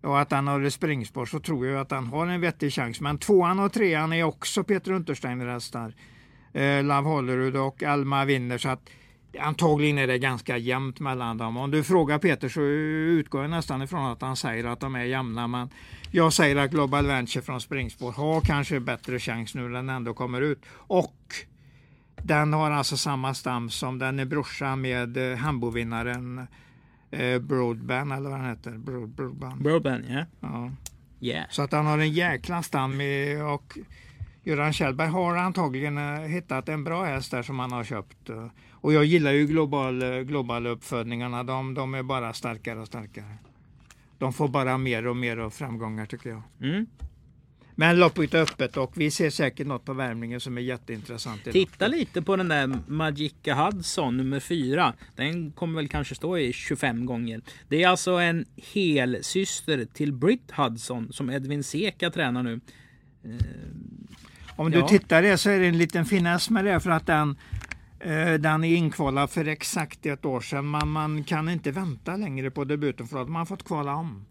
och 0.00 0.20
att 0.20 0.32
han 0.32 0.46
har 0.46 0.60
ett 0.60 0.72
springspår 0.72 1.26
så 1.26 1.40
tror 1.40 1.66
jag 1.66 1.80
att 1.80 1.90
han 1.90 2.06
har 2.06 2.26
en 2.26 2.40
vettig 2.40 2.72
chans. 2.72 3.00
Men 3.00 3.18
tvåan 3.18 3.58
och 3.58 3.72
trean 3.72 4.12
är 4.12 4.22
också 4.22 4.64
Peter 4.64 4.92
Untersteiner 4.92 5.46
hästar. 5.46 5.94
Eh, 6.52 6.84
Love 6.84 7.08
Hollerud 7.08 7.56
och 7.56 7.82
Alma 7.82 8.24
vinner 8.24 8.58
så 8.58 8.68
att 8.68 8.90
antagligen 9.40 9.98
är 9.98 10.06
det 10.06 10.18
ganska 10.18 10.56
jämnt 10.56 11.00
mellan 11.00 11.38
dem. 11.38 11.56
Om 11.56 11.70
du 11.70 11.84
frågar 11.84 12.18
Peter 12.18 12.48
så 12.48 12.60
utgår 12.60 13.42
jag 13.42 13.50
nästan 13.50 13.82
ifrån 13.82 14.06
att 14.06 14.22
han 14.22 14.36
säger 14.36 14.64
att 14.64 14.80
de 14.80 14.94
är 14.94 15.04
jämna. 15.04 15.46
Men 15.46 15.70
jag 16.10 16.32
säger 16.32 16.56
att 16.56 16.70
Global 16.70 17.06
Venture 17.06 17.42
från 17.42 17.60
springspår 17.60 18.12
har 18.12 18.40
kanske 18.40 18.80
bättre 18.80 19.18
chans 19.18 19.54
nu 19.54 19.62
när 19.62 19.70
den 19.70 19.88
ändå 19.88 20.14
kommer 20.14 20.40
ut. 20.40 20.62
Och 20.72 21.16
den 22.22 22.52
har 22.52 22.70
alltså 22.70 22.96
samma 22.96 23.34
stam 23.34 23.70
som 23.70 23.98
den 23.98 24.18
är 24.18 24.24
brorsa 24.24 24.76
med 24.76 25.32
eh, 25.32 25.38
Hambovinnaren 25.38 26.46
eh, 27.10 27.38
Broadband 27.38 28.12
eller 28.12 28.30
vad 28.30 28.38
den 28.38 28.48
heter. 28.48 28.70
Broad, 28.70 29.08
Broadband. 29.08 29.62
Broadband, 29.62 30.04
ja. 30.08 30.24
Ja. 30.40 30.70
Yeah. 31.20 31.46
Så 31.50 31.62
att 31.62 31.72
han 31.72 31.86
har 31.86 31.98
en 31.98 32.12
jäkla 32.12 32.62
stam 32.62 33.00
och 33.54 33.78
Göran 34.44 34.72
Kjellberg 34.72 35.08
har 35.08 35.36
antagligen 35.36 35.98
eh, 35.98 36.20
hittat 36.20 36.68
en 36.68 36.84
bra 36.84 37.04
häst 37.04 37.30
där 37.30 37.42
som 37.42 37.58
han 37.58 37.72
har 37.72 37.84
köpt. 37.84 38.28
eh. 38.28 38.46
Och 38.70 38.92
jag 38.92 39.04
gillar 39.04 39.32
ju 39.32 39.46
global, 39.46 40.02
eh, 40.02 40.18
globala 40.20 40.70
uppfödningarna. 40.70 41.42
De, 41.42 41.74
de 41.74 41.94
är 41.94 42.02
bara 42.02 42.32
starkare 42.32 42.80
och 42.80 42.86
starkare. 42.86 43.38
De 44.18 44.32
får 44.32 44.48
bara 44.48 44.78
mer 44.78 45.06
och 45.06 45.16
mer 45.16 45.36
av 45.36 45.50
framgångar 45.50 46.06
tycker 46.06 46.30
jag. 46.30 46.42
Mm. 46.60 46.86
Men 47.74 47.98
loppet 47.98 48.34
är 48.34 48.42
öppet 48.42 48.76
och 48.76 48.92
vi 48.96 49.10
ser 49.10 49.30
säkert 49.30 49.66
något 49.66 49.84
på 49.84 49.92
värmningen 49.92 50.40
som 50.40 50.58
är 50.58 50.62
jätteintressant. 50.62 51.44
Titta 51.44 51.86
lite 51.86 52.22
på 52.22 52.36
den 52.36 52.48
där 52.48 52.78
Magica 52.86 53.54
Hudson 53.54 54.16
nummer 54.16 54.40
4. 54.40 54.94
Den 55.16 55.52
kommer 55.52 55.74
väl 55.76 55.88
kanske 55.88 56.14
stå 56.14 56.38
i 56.38 56.52
25 56.52 57.06
gånger. 57.06 57.40
Det 57.68 57.82
är 57.82 57.88
alltså 57.88 58.10
en 58.10 58.44
hel 58.56 59.18
syster 59.24 59.84
till 59.84 60.12
Britt 60.12 60.50
Hudson 60.50 61.12
som 61.12 61.30
Edvin 61.30 61.64
Seka 61.64 62.10
tränar 62.10 62.42
nu. 62.42 62.60
Om 64.56 64.70
du 64.70 64.78
Ja. 64.78 64.88
tittar 64.88 65.22
det 65.22 65.38
så 65.38 65.50
är 65.50 65.58
det 65.60 65.66
en 65.66 65.78
liten 65.78 66.04
finess 66.04 66.50
med 66.50 66.64
det 66.64 66.80
för 66.80 66.90
att 66.90 67.06
den, 67.06 67.36
eh, 68.00 68.32
den 68.32 68.64
är 68.64 68.76
inkvalad 68.76 69.30
för 69.30 69.48
exakt 69.48 70.06
ett 70.06 70.24
år 70.24 70.40
sedan. 70.40 70.66
Man, 70.66 70.88
man 70.88 71.24
kan 71.24 71.48
inte 71.48 71.70
vänta 71.70 72.16
längre 72.16 72.50
på 72.50 72.64
debuten 72.64 73.06
för 73.08 73.22
att 73.22 73.28
man 73.28 73.36
har 73.38 73.46
fått 73.46 73.64
kvala 73.64 73.94
om. 73.94 74.24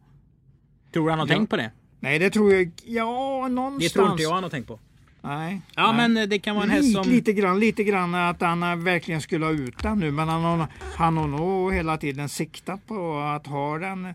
Tror 0.94 1.04
du 1.06 1.10
han 1.10 1.20
har 1.20 1.28
Ja. 1.28 1.34
tänkt 1.36 1.50
på 1.50 1.58
det? 1.58 1.72
Nej, 2.00 2.20
det 2.20 2.30
tror 2.30 2.54
jag. 2.54 2.72
Ja, 2.86 3.48
någonstans. 3.48 3.84
Det 3.94 4.00
tror 4.00 4.12
inte 4.12 4.24
jag 4.24 4.34
han 4.34 4.44
har 4.44 4.50
tänkt 4.50 4.68
på. 4.68 4.80
Nej. 5.22 5.62
Ja, 5.76 5.92
nej. 5.92 6.10
men 6.10 6.30
det 6.30 6.40
kan 6.40 6.56
vara 6.56 6.66
en 6.66 6.72
häst 6.72 6.84
lite, 6.88 7.04
som... 7.04 7.12
lite 7.12 7.34
grann, 7.34 7.60
lite 7.60 7.84
grann 7.84 8.16
att 8.16 8.42
han 8.42 8.64
eh, 8.64 8.76
verkligen 8.76 9.22
skulle 9.22 9.46
ha 9.46 9.54
ut 9.54 9.80
den 9.84 10.00
nu. 10.00 10.12
Men 10.12 10.28
han 10.30 10.42
har, 10.44 10.68
han 10.96 11.18
har 11.18 11.28
nog 11.28 11.74
hela 11.74 11.98
tiden 11.98 12.30
siktat 12.30 12.88
på 12.88 13.18
att 13.20 13.48
ha 13.48 13.78
den 13.78 14.14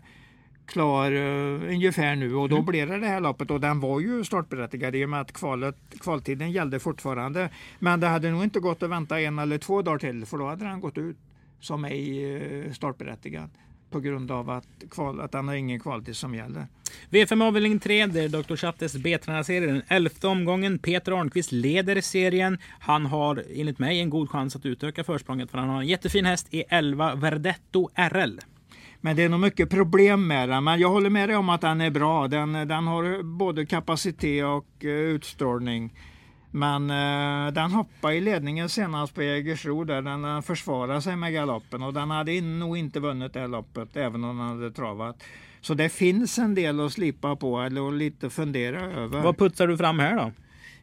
klar 0.67 1.11
uh, 1.11 1.69
ungefär 1.73 2.15
nu 2.15 2.35
och 2.35 2.49
då 2.49 2.55
Mm. 2.55 2.65
blev 2.65 2.89
det 2.89 2.99
det 2.99 3.07
här 3.07 3.19
loppet 3.19 3.51
och 3.51 3.61
den 3.61 3.79
var 3.79 3.99
ju 3.99 4.23
startberättigad 4.23 4.95
i 4.95 5.05
och 5.05 5.09
med 5.09 5.21
att 5.21 5.33
kvalet, 5.33 5.75
kvaltiden 5.99 6.51
gällde 6.51 6.79
fortfarande. 6.79 7.49
Men 7.79 7.99
det 7.99 8.07
hade 8.07 8.31
nog 8.31 8.43
inte 8.43 8.59
gått 8.59 8.83
att 8.83 8.89
vänta 8.89 9.21
en 9.21 9.39
eller 9.39 9.57
två 9.57 9.81
dagar 9.81 9.99
till 9.99 10.25
för 10.25 10.37
då 10.37 10.47
hade 10.47 10.65
den 10.65 10.81
gått 10.81 10.97
ut 10.97 11.17
som 11.59 11.85
ej 11.85 12.35
uh, 12.65 12.71
startberättigad 12.73 13.49
på 13.91 13.99
grund 13.99 14.31
av 14.31 14.49
att, 14.49 14.67
kval, 14.91 15.21
att 15.21 15.31
den 15.31 15.47
har 15.47 15.55
ingen 15.55 15.79
kvaltid 15.79 16.15
som 16.15 16.35
gäller. 16.35 16.67
V5 17.09 17.43
avdelning 17.43 17.79
3, 17.79 18.05
det 18.05 18.21
är 18.21 18.29
Dr. 18.29 18.55
Chattes 18.55 18.95
B-tränarserie. 18.97 19.67
Den 19.67 19.81
elfte 19.87 20.27
omgången. 20.27 20.79
Peter 20.79 21.11
Arnqvist 21.11 21.51
leder 21.51 22.01
serien. 22.01 22.57
Han 22.79 23.05
har 23.05 23.43
enligt 23.55 23.79
mig 23.79 23.99
en 23.99 24.09
god 24.09 24.29
chans 24.29 24.55
att 24.55 24.65
utöka 24.65 25.03
försprånget 25.03 25.51
för 25.51 25.57
han 25.57 25.69
har 25.69 25.81
en 25.81 25.87
jättefin 25.87 26.25
häst 26.25 26.47
i 26.51 26.63
11 26.69 27.15
Verdetto 27.15 27.89
RL. 27.95 28.39
Men 29.01 29.15
det 29.15 29.23
är 29.23 29.29
nog 29.29 29.39
mycket 29.39 29.69
problem 29.69 30.27
med 30.27 30.49
den. 30.49 30.63
Men 30.63 30.79
jag 30.79 30.89
håller 30.89 31.09
med 31.09 31.29
dig 31.29 31.35
om 31.35 31.49
att 31.49 31.61
den 31.61 31.81
är 31.81 31.89
bra. 31.89 32.27
Den, 32.27 32.53
den 32.53 32.87
har 32.87 33.23
både 33.23 33.65
kapacitet 33.65 34.45
och 34.45 34.83
uh, 34.83 34.89
utstrålning. 34.89 35.93
Men 36.51 36.91
uh, 36.91 37.53
den 37.53 37.71
hoppade 37.71 38.15
i 38.15 38.21
ledningen 38.21 38.69
senast 38.69 39.15
på 39.15 39.23
Jägersro 39.23 39.83
där 39.83 40.01
den 40.01 40.25
uh, 40.25 40.41
försvarade 40.41 41.01
sig 41.01 41.15
med 41.15 41.33
galoppen 41.33 41.83
och 41.83 41.93
den 41.93 42.11
hade 42.11 42.33
in, 42.33 42.59
nog 42.59 42.77
inte 42.77 42.99
vunnit 42.99 43.33
det 43.33 43.39
här 43.39 43.47
loppet 43.47 43.97
även 43.97 44.23
om 44.23 44.37
den 44.37 44.47
hade 44.47 44.71
travat. 44.71 45.23
Så 45.61 45.73
det 45.73 45.89
finns 45.89 46.39
en 46.39 46.55
del 46.55 46.79
att 46.79 46.91
slipa 46.91 47.35
på 47.35 47.59
eller 47.61 47.87
att 47.87 47.93
lite 47.93 48.29
fundera 48.29 48.81
över. 48.81 49.21
Vad 49.21 49.37
putsar 49.37 49.67
du 49.67 49.77
fram 49.77 49.99
här 49.99 50.15
då? 50.15 50.31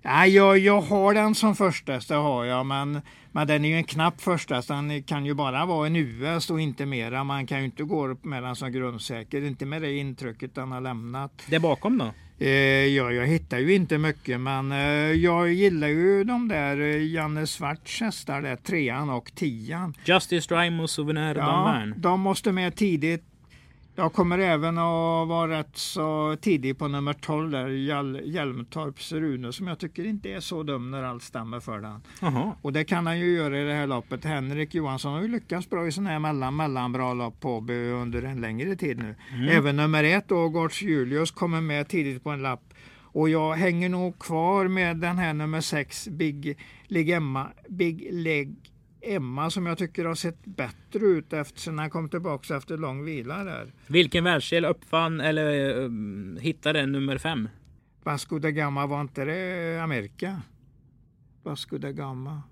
Ja, 0.07 0.27
jag, 0.27 0.59
jag 0.59 0.81
har 0.81 1.15
den 1.15 1.35
som 1.35 1.57
förstahäst, 1.57 2.09
det 2.09 2.15
har 2.15 2.45
jag. 2.45 2.67
Men, 2.67 3.01
men 3.33 3.47
den 3.47 3.65
är 3.65 3.69
ju 3.69 3.75
en 3.75 3.85
knapp 3.85 4.21
förstahäst. 4.21 4.69
Den 4.69 5.03
kan 5.03 5.27
ju 5.27 5.35
bara 5.35 5.67
vara 5.67 5.87
en 5.87 5.97
US 5.97 6.51
och 6.51 6.61
inte 6.61 6.87
mera. 6.87 7.25
Man 7.25 7.47
kan 7.47 7.59
ju 7.59 7.65
inte 7.65 7.83
gå 7.83 8.17
med 8.23 8.43
den 8.43 8.57
som 8.57 8.73
grundsäker. 8.73 9.43
Inte 9.45 9.67
med 9.67 9.83
det 9.83 9.97
intrycket 9.97 10.55
den 10.55 10.73
har 10.73 10.81
lämnat. 10.81 11.43
Det 11.47 11.59
bakom 11.59 11.99
då? 11.99 12.11
Eh, 12.39 12.51
ja, 12.87 13.11
jag 13.13 13.27
hittar 13.27 13.59
ju 13.59 13.75
inte 13.75 13.99
mycket 13.99 14.41
men 14.41 14.73
eh, 14.73 14.79
jag 15.13 15.53
gillar 15.53 15.89
ju 15.89 16.25
de 16.25 16.49
där 16.49 16.81
eh, 16.81 17.07
Janne 17.07 17.47
Svarts 17.47 18.01
hästar 18.01 18.43
där, 18.43 18.57
trean 18.57 19.11
och 19.11 19.33
tian. 19.35 19.95
Justice 20.05 20.55
Drime 20.55 20.83
och 20.83 20.91
Souvenir 20.91 21.35
Ja, 21.35 21.83
de 21.97 22.21
måste 22.21 22.53
med 22.53 22.77
tidigt. 22.77 23.25
Jag 23.97 24.13
kommer 24.13 24.39
även 24.39 24.79
att 24.79 25.29
vara 25.29 25.59
rätt 25.59 25.77
så 25.77 26.37
tidig 26.41 26.79
på 26.79 26.89
nummer 26.89 27.13
12 27.13 27.51
där, 27.51 27.69
Hjäl 27.69 28.21
Hjälmtorps 28.25 29.13
Rune 29.13 29.53
som 29.53 29.67
jag 29.67 29.79
tycker 29.79 30.07
inte 30.07 30.29
är 30.29 30.41
så 30.41 30.63
dum 30.63 30.91
när 30.91 31.03
allt 31.03 31.23
stämmer 31.23 31.61
för 31.61 31.81
den. 31.81 32.01
Jaha. 32.21 32.53
Och 32.63 32.73
det 32.73 32.85
kan 32.85 33.07
han 33.07 33.19
ju 33.19 33.37
göra 33.37 33.61
i 33.61 33.65
det 33.65 33.75
här 33.75 33.87
loppet. 33.87 34.25
Henrik 34.25 34.75
Johansson 34.75 35.13
har 35.13 35.23
ju 35.23 35.29
lyckats 35.29 35.71
bra 35.71 35.87
i 35.87 35.93
sådana 35.93 36.11
här 36.11 36.19
mellan, 36.19 36.57
mellanbra 36.57 37.15
lopp 37.15 37.41
på 37.41 37.57
Åby 37.57 37.91
under 37.91 38.23
en 38.23 38.41
längre 38.41 38.77
tid 38.77 38.99
nu. 38.99 39.15
Även 39.51 39.77
nummer 39.77 40.05
ett, 40.05 40.33
Ågårds 40.33 40.83
Julius, 40.83 41.31
kommer 41.31 41.61
med 41.61 41.89
tidigt 41.89 42.25
på 42.25 42.31
en 42.31 42.43
lapp. 42.43 42.75
Och 43.03 43.29
jag 43.29 43.55
hänger 43.55 43.89
nog 43.89 44.19
kvar 44.19 44.69
med 44.69 44.97
den 44.97 45.19
här 45.19 45.35
nummer 45.35 45.61
sex, 45.61 46.09
Big 46.09 46.59
Leg 46.87 47.11
Emma, 47.11 47.49
Big 47.69 48.09
Leg 48.13 48.55
Emma 49.07 49.51
som 49.51 49.67
jag 49.67 49.79
tycker 49.79 50.05
har 50.05 50.15
sett 50.15 50.45
bättre 50.47 50.99
ut 51.07 51.33
efter 51.33 51.61
sen 51.61 51.79
han 51.79 51.91
kom 51.91 52.09
tillbaka 52.09 52.57
efter 52.57 52.77
lång 52.79 53.05
vila 53.05 53.45
där. 53.45 53.73
Vilken 53.87 54.25
världsdel 54.25 54.65
uppfann 54.65 55.21
eller 55.21 55.77
um, 55.79 56.39
hittade 56.41 56.87
nummer 56.87 57.19
fem? 57.19 57.49
Vasco 58.03 58.39
da 58.39 58.51
Gama, 58.51 58.87
var 58.87 59.01
inte 59.01 59.25
det 59.25 59.79
Amerika? 59.83 60.43
Vasco 61.43 61.79
da 61.79 61.91
Gama. 61.93 62.43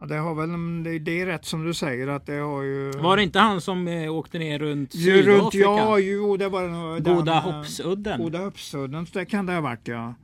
Ja, 0.00 0.06
det, 0.06 0.14
har 0.16 0.34
väl, 0.34 0.82
det, 0.84 0.98
det 0.98 1.20
är 1.20 1.26
rätt 1.26 1.44
som 1.44 1.64
du 1.64 1.74
säger 1.74 2.08
att 2.08 2.26
det 2.26 2.32
har 2.36 2.62
ju... 2.62 2.90
Var 2.90 3.16
det 3.16 3.22
inte 3.22 3.38
han 3.38 3.60
som 3.60 3.88
eh, 3.88 4.12
åkte 4.14 4.38
ner 4.38 4.58
runt 4.58 4.94
ju 4.94 5.22
runt, 5.22 5.52
Sydafrika? 5.52 5.64
ja, 5.64 5.98
jo, 5.98 6.36
det 6.36 6.48
var 6.48 6.68
nog 6.68 7.04
Goda 7.04 7.32
eh, 7.32 7.40
Hoppsudden? 7.42 8.20
Goda 8.20 8.38
Hoppsudden, 8.38 9.06
det 9.12 9.24
kan 9.24 9.46
det 9.46 9.52
ha 9.52 9.60
varit 9.60 9.88
ja. 9.88 10.14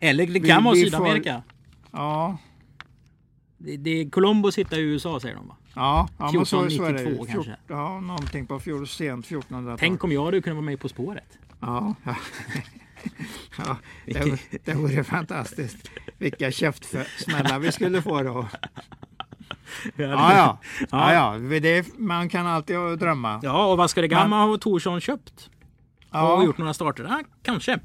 Eller 0.00 0.26
det 0.26 0.32
Vi- 0.40 0.48
kan 0.48 0.64
vara 0.64 0.74
Sydamerika. 0.74 1.42
Ja, 1.92 2.38
Det, 3.62 3.76
det, 3.76 4.10
Columbus 4.10 4.58
hittar 4.58 4.76
i 4.76 4.80
USA 4.80 5.20
säger 5.20 5.34
de 5.36 5.48
va? 5.48 5.56
ja, 5.74 6.08
ja 6.18 6.24
men 6.32 6.32
så, 6.32 6.44
så. 6.46 6.66
1492 6.66 7.24
kanske. 7.24 7.50
Fjort- 7.50 7.58
Ja, 7.68 8.00
någonting 8.00 8.46
på 8.46 8.60
fjol, 8.60 8.86
sent 8.88 9.26
1400-tal. 9.26 9.78
Tänk 9.78 10.04
om 10.04 10.12
jag 10.12 10.24
hade 10.24 10.40
kunnat 10.42 10.56
vara 10.56 10.64
med 10.66 10.80
På 10.80 10.88
spåret. 10.88 11.38
Ja, 11.60 11.94
ja. 12.04 12.14
ja 13.56 13.76
det, 14.04 14.64
det 14.64 14.74
vore 14.74 15.04
fantastiskt. 15.04 15.90
Vilka 16.18 16.50
käftsmällar 16.50 17.58
vi 17.58 17.72
skulle 17.72 18.02
få 18.02 18.22
då. 18.22 18.48
Ja, 19.96 20.06
ja. 20.36 20.58
ja, 20.90 21.12
ja. 21.12 21.38
Det, 21.60 21.98
man 21.98 22.28
kan 22.28 22.46
alltid 22.46 22.76
drömma. 22.76 23.40
Ja, 23.42 23.66
och 23.66 23.76
vad 23.78 23.90
ska 23.90 24.00
det 24.00 24.08
gamla 24.08 24.36
ha 24.36 24.58
Torsson 24.58 25.00
köpt? 25.00 25.50
Och 26.10 26.18
Ja, 26.18 26.44
gjort 26.44 26.58
några 26.58 26.74
starter? 26.74 27.04
Ja, 27.04 27.20
kanske. 27.42 27.78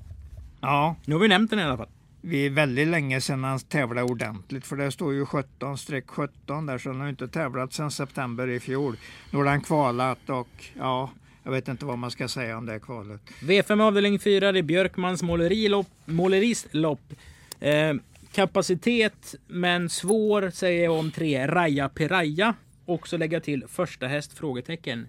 ja. 0.61 0.95
Nu 1.05 1.15
har 1.15 1.19
vi 1.21 1.27
nämnt 1.27 1.49
den 1.49 1.59
i 1.59 1.63
alla 1.63 1.77
fall. 1.77 1.87
Vi 2.27 2.45
är 2.45 2.49
väldigt 2.49 2.87
länge 2.87 3.21
sedan 3.21 3.43
han 3.43 3.59
tävlade 3.59 4.11
ordentligt 4.11 4.65
för 4.65 4.75
det 4.75 4.91
står 4.91 5.13
ju 5.13 5.25
17-17 5.25 6.67
där 6.67 6.77
så 6.77 6.89
han 6.89 6.99
har 6.99 7.09
inte 7.09 7.27
tävlat 7.27 7.73
sedan 7.73 7.91
september 7.91 8.47
i 8.47 8.59
fjol. 8.59 8.97
Nu 9.31 9.37
har 9.37 9.45
han 9.45 9.61
kvalat 9.61 10.29
och 10.29 10.47
ja, 10.77 11.11
jag 11.43 11.51
vet 11.51 11.67
inte 11.67 11.85
vad 11.85 11.97
man 11.97 12.11
ska 12.11 12.27
säga 12.27 12.57
om 12.57 12.65
det 12.65 12.79
kvalet. 12.79 13.21
V5 13.41 13.81
avdelning 13.81 14.19
4, 14.19 14.51
det 14.51 14.59
är 14.59 14.63
Björkmans 14.63 15.23
målerilopp, 15.23 15.87
måleris 16.05 16.67
lopp. 16.71 17.13
Eh, 17.59 17.93
kapacitet, 18.31 19.35
men 19.47 19.89
svår 19.89 20.49
säger 20.49 20.83
jag 20.83 20.93
om 20.93 21.11
tre. 21.11 21.47
Raja 21.47 21.89
Piraya. 21.89 22.53
Också 22.85 23.17
lägga 23.17 23.39
till 23.39 23.63
första 23.67 24.07
häst? 24.07 24.33
Frågetecken. 24.33 25.07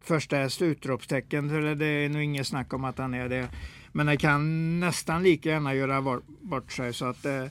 Första 0.00 0.36
häst 0.36 0.62
utropstecken, 0.62 1.78
det 1.78 1.86
är 1.86 2.08
nog 2.08 2.22
inget 2.22 2.46
snack 2.46 2.72
om 2.72 2.84
att 2.84 2.98
han 2.98 3.14
är 3.14 3.28
det. 3.28 3.48
Men 3.92 4.06
det 4.06 4.16
kan 4.16 4.80
nästan 4.80 5.22
lika 5.22 5.48
gärna 5.48 5.74
göra 5.74 6.20
bort- 6.42 6.72
sig 6.72 6.92
så 6.92 7.04
att 7.04 7.24
eh, 7.24 7.44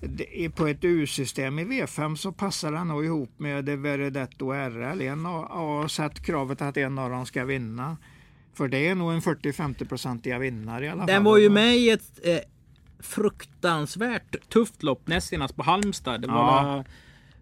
det 0.00 0.44
är 0.44 0.48
på 0.48 0.66
ett 0.66 0.84
U-system 0.84 1.58
i 1.58 1.64
V5 1.64 2.16
så 2.16 2.32
passar 2.32 2.72
han 2.72 2.88
nog 2.88 3.04
ihop 3.04 3.30
med 3.36 3.64
Veredetto 3.68 4.52
RL. 4.52 5.00
En 5.00 5.26
och 5.26 5.90
sett 5.90 6.26
kravet 6.26 6.62
att 6.62 6.76
en 6.76 6.98
av 6.98 7.10
dem 7.10 7.26
ska 7.26 7.44
vinna. 7.44 7.96
För 8.54 8.68
det 8.68 8.88
är 8.88 8.94
nog 8.94 9.12
en 9.12 9.20
40-50-procentiga 9.20 10.38
vinnare 10.38 10.86
i 10.86 10.88
alla 10.88 10.98
fall. 10.98 11.06
Den 11.06 11.24
var 11.24 11.38
ju 11.38 11.50
med 11.50 11.76
i 11.76 11.90
ett 11.90 12.20
eh, 12.24 12.38
fruktansvärt 13.00 14.48
tufft 14.48 14.82
lopp 14.82 15.06
näst 15.06 15.28
senast 15.28 15.56
på 15.56 15.62
Halmstad. 15.62 16.20
Det 16.22 16.28
var 16.28 16.84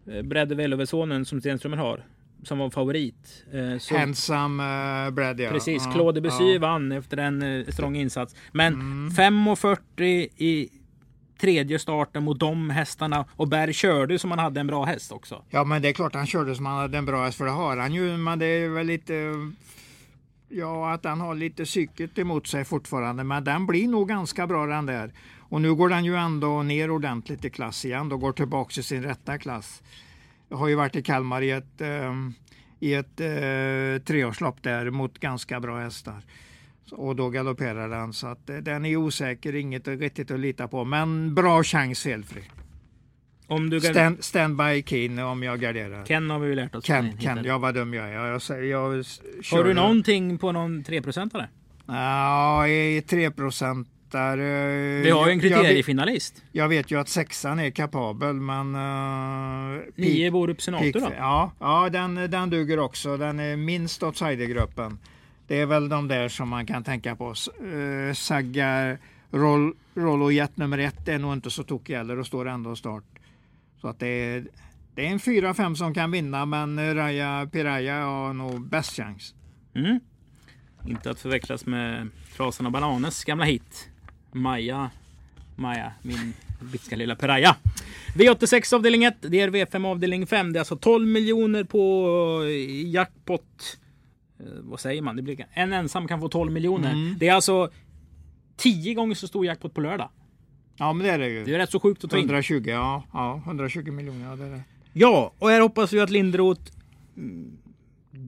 eh, 0.06 0.22
Bredde 0.22 0.54
Velovesonen 0.54 1.24
som 1.24 1.40
Stenströmer 1.40 1.76
har. 1.76 2.04
Som 2.44 2.58
var 2.58 2.70
favorit. 2.70 3.44
Eh, 3.52 3.78
så- 3.78 3.98
Handsome 3.98 4.62
uh, 5.06 5.10
Brad 5.10 5.40
ja. 5.40 5.50
Precis, 5.50 5.86
Claude 5.92 6.20
Debussy 6.20 6.58
vann 6.58 6.92
efter 6.92 7.16
en 7.16 7.42
eh, 7.42 7.66
strong 7.66 7.96
insats. 7.96 8.34
Men 8.52 8.74
Mm. 8.74 9.10
5.40 9.10 10.02
i 10.36 10.68
tredje 11.40 11.78
starten 11.78 12.24
mot 12.24 12.40
de 12.40 12.70
hästarna 12.70 13.24
och 13.36 13.48
Berg 13.48 13.72
körde 13.72 14.18
som 14.18 14.30
han 14.30 14.38
hade 14.38 14.60
en 14.60 14.66
bra 14.66 14.84
häst 14.84 15.12
också. 15.12 15.42
Ja 15.50 15.64
men 15.64 15.82
det 15.82 15.88
är 15.88 15.92
klart 15.92 16.14
han 16.14 16.26
körde 16.26 16.54
som 16.54 16.66
han 16.66 16.76
hade 16.78 16.98
en 16.98 17.06
bra 17.06 17.24
häst 17.24 17.38
för 17.38 17.44
det 17.44 17.50
har 17.50 17.76
han 17.76 17.94
ju. 17.94 18.16
Men 18.16 18.38
det 18.38 18.46
är 18.46 18.68
väl 18.68 18.86
lite 18.86 19.14
Ja 20.48 20.92
att 20.92 21.04
han 21.04 21.20
har 21.20 21.34
lite 21.34 21.64
psyket 21.64 22.18
emot 22.18 22.46
sig 22.46 22.64
fortfarande. 22.64 23.24
Men 23.24 23.44
den 23.44 23.66
blir 23.66 23.88
nog 23.88 24.08
ganska 24.08 24.46
bra 24.46 24.66
den 24.66 24.86
där. 24.86 25.12
Och 25.38 25.60
nu 25.60 25.74
går 25.74 25.88
den 25.88 26.04
ju 26.04 26.16
ändå 26.16 26.62
ner 26.62 26.90
ordentligt 26.90 27.44
i 27.44 27.50
klass 27.50 27.84
igen. 27.84 28.12
och 28.12 28.20
går 28.20 28.32
tillbaka 28.32 28.72
till 28.72 28.84
sin 28.84 29.02
rätta 29.02 29.38
klass. 29.38 29.82
Jag 30.50 30.56
har 30.56 30.68
ju 30.68 30.74
varit 30.74 30.96
i 30.96 31.02
Kalmar 31.02 31.42
i 31.42 31.50
ett, 31.50 31.80
eh, 31.80 32.14
i 32.80 32.94
ett 32.94 33.20
eh, 33.20 34.04
treårslopp 34.04 34.62
där 34.62 34.90
mot 34.90 35.18
ganska 35.18 35.60
bra 35.60 35.80
hästar. 35.80 36.22
Och 36.90 37.16
då 37.16 37.30
galopperar 37.30 37.88
den 37.88 38.12
så 38.12 38.26
att 38.26 38.50
eh, 38.50 38.56
den 38.56 38.84
är 38.84 38.96
osäker, 38.96 39.54
inget 39.54 39.88
riktigt 39.88 40.30
att 40.30 40.40
lita 40.40 40.68
på. 40.68 40.84
Men 40.84 41.34
bra 41.34 41.62
chans 41.62 42.02
felfri. 42.02 42.42
Om 43.46 43.70
du 43.70 43.80
Stand, 43.80 44.24
stand 44.24 44.56
by 44.56 44.82
Keen 44.82 45.18
om 45.18 45.42
jag 45.42 45.60
garderar. 45.60 46.04
Ken 46.04 46.30
har 46.30 46.38
vi 46.38 46.48
ju 46.48 46.54
lärt 46.54 46.74
oss. 46.74 46.84
Ken. 46.84 47.18
Ken, 47.18 47.44
ja 47.44 47.58
vad 47.58 47.74
dum 47.74 47.94
jag 47.94 48.08
är. 48.08 48.12
Jag, 48.12 48.40
jag, 48.48 48.66
jag, 48.66 49.04
Har 49.50 49.64
du 49.64 49.74
någonting 49.74 50.38
på 50.38 50.52
någon 50.52 50.84
3-procentare? 50.84 51.48
Ja, 51.86 52.68
i 52.68 53.02
3 53.02 53.30
där. 54.10 54.36
Vi 55.02 55.10
har 55.10 55.26
ju 55.26 55.32
en 55.32 55.40
jag, 55.40 55.52
kriteriefinalist. 55.52 56.42
jag 56.52 56.68
vet 56.68 56.90
ju 56.90 57.00
att 57.00 57.08
sexan 57.08 57.58
är 57.58 57.70
kapabel 57.70 58.34
men... 58.34 58.74
Uh, 58.74 59.82
Nio 59.94 60.30
Borup 60.30 60.62
Senator 60.62 61.00
då? 61.00 61.12
Ja, 61.18 61.52
ja 61.58 61.88
den, 61.88 62.14
den 62.14 62.50
duger 62.50 62.78
också. 62.78 63.16
Den 63.16 63.40
är 63.40 63.56
minst 63.56 64.02
outsidergruppen. 64.02 64.98
Det 65.46 65.60
är 65.60 65.66
väl 65.66 65.88
de 65.88 66.08
där 66.08 66.28
som 66.28 66.48
man 66.48 66.66
kan 66.66 66.84
tänka 66.84 67.16
på. 67.16 67.34
Uh, 67.62 68.12
Saggar, 68.14 68.98
Roll, 69.30 69.74
Rollo 69.94 70.30
Jet 70.30 70.56
nummer 70.56 70.78
ett 70.78 71.08
är 71.08 71.18
nog 71.18 71.32
inte 71.32 71.50
så 71.50 71.62
tokig 71.62 71.94
heller 71.94 72.18
och 72.18 72.26
står 72.26 72.48
ändå 72.48 72.76
start. 72.76 73.04
Så 73.80 73.88
att 73.88 73.98
det 73.98 74.06
är, 74.06 74.46
det 74.94 75.06
är 75.06 75.10
en 75.10 75.18
4-5 75.18 75.74
som 75.74 75.94
kan 75.94 76.10
vinna 76.10 76.46
men 76.46 76.94
Raja 76.94 77.48
Piraya 77.52 78.04
har 78.04 78.32
nog 78.32 78.68
bäst 78.68 78.96
chans. 78.96 79.34
Mm. 79.74 80.00
Inte 80.88 81.10
att 81.10 81.20
förväxlas 81.20 81.66
med 81.66 82.08
Trasan 82.36 82.66
och 82.66 82.72
Bananes 82.72 83.24
gamla 83.24 83.44
hit. 83.44 83.89
Maja, 84.32 84.90
Maja, 85.56 85.92
min 86.02 86.34
bitska 86.60 86.96
lilla 86.96 87.16
Piraya. 87.16 87.56
V86 88.14 88.74
avdelning 88.74 89.04
1, 89.04 89.16
det 89.20 89.40
är 89.40 89.50
V5 89.50 89.86
avdelning 89.86 90.26
5. 90.26 90.52
Det 90.52 90.56
är 90.56 90.60
alltså 90.60 90.76
12 90.76 91.08
miljoner 91.08 91.64
på 91.64 92.42
eh, 92.44 92.90
jackpot. 92.90 93.78
eh, 94.40 94.46
vad 94.46 94.80
säger 94.80 95.02
man? 95.02 95.16
Det 95.16 95.22
blir, 95.22 95.46
en 95.52 95.72
ensam 95.72 96.08
kan 96.08 96.20
få 96.20 96.28
12 96.28 96.52
miljoner. 96.52 96.92
Mm. 96.92 97.16
Det 97.18 97.28
är 97.28 97.34
alltså 97.34 97.70
10 98.56 98.94
gånger 98.94 99.14
så 99.14 99.28
stor 99.28 99.46
jackpot 99.46 99.74
på 99.74 99.80
lördag. 99.80 100.08
Ja, 100.76 100.92
men 100.92 101.06
det 101.06 101.12
är 101.12 101.18
det 101.18 101.28
ju. 101.28 101.44
Det 101.44 101.54
är 101.54 101.58
rätt 101.58 101.70
så 101.70 101.80
sjukt 101.80 102.04
att 102.04 102.10
ta 102.10 102.16
in. 102.18 102.24
120, 102.24 102.62
ja, 102.66 103.04
ja 103.12 103.42
120 103.46 103.90
miljoner. 103.90 104.30
Ja, 104.30 104.36
det 104.36 104.44
är 104.44 104.50
det. 104.50 104.62
Ja, 104.92 105.32
och 105.38 105.50
här 105.50 105.60
hoppas 105.60 105.92
vi 105.92 106.00
att 106.00 106.10
Linderoth 106.10 106.72
mm, 107.16 107.58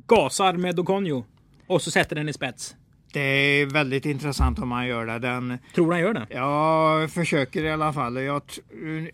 gasar 0.07 0.53
med 0.53 0.81
Oconjo. 0.81 1.25
Och 1.67 1.83
så 1.83 1.91
sätter 1.91 2.17
den 2.17 2.29
i 2.29 2.33
spets. 2.33 2.77
Det 3.12 3.21
är 3.21 3.66
väldigt 3.66 4.07
intressant 4.07 4.59
om 4.59 4.69
man 4.69 4.87
gör 4.87 5.07
det. 5.07 5.19
Den, 5.19 5.59
Tror 5.75 5.92
han 5.92 6.00
gör 6.00 6.14
det? 6.14 6.26
jag 6.31 7.11
försöker 7.11 7.64
i 7.64 7.71
alla 7.71 7.92
fall. 7.92 8.23
Jag, 8.23 8.42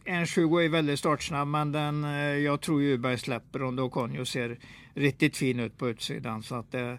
en 0.04 0.26
20 0.26 0.58
är 0.58 0.68
väldigt 0.68 0.98
startsnabb, 0.98 1.48
men 1.48 1.72
den, 1.72 2.04
eh, 2.04 2.20
jag 2.20 2.60
tror 2.60 2.82
Uberg 2.82 3.18
släpper 3.18 3.62
och 3.62 3.78
Oconjo 3.78 4.24
ser 4.24 4.58
riktigt 4.94 5.36
fin 5.36 5.60
ut 5.60 5.78
på 5.78 5.88
utsidan. 5.88 6.42
Så 6.42 6.54
att, 6.54 6.74
eh, 6.74 6.94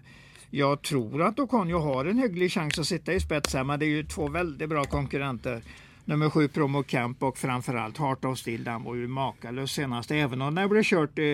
jag 0.50 0.82
tror 0.82 1.22
att 1.22 1.40
Oconjo 1.40 1.80
har 1.80 2.06
en 2.06 2.18
hygglig 2.18 2.52
chans 2.52 2.80
att 2.80 2.88
sitta 2.88 3.14
i 3.14 3.20
spets 3.20 3.54
här, 3.54 3.64
men 3.64 3.80
det 3.80 3.86
är 3.86 3.88
ju 3.88 4.04
två 4.04 4.28
väldigt 4.28 4.70
bra 4.70 4.84
konkurrenter. 4.84 5.62
Nummer 6.06 6.30
sju 6.30 6.48
Promo 6.48 6.84
Camp 6.84 7.24
och 7.24 7.38
framförallt 7.38 7.98
Heart 7.98 8.26
of 8.26 8.40
Steel. 8.40 8.64
Den 8.64 8.84
var 8.84 8.96
ju 8.96 9.08
makalös 9.08 9.72
senast, 9.72 10.12
även 10.12 10.42
om 10.42 10.56
den 10.56 10.70
blev 10.70 10.84
kört 10.84 11.20
eh, 11.20 11.26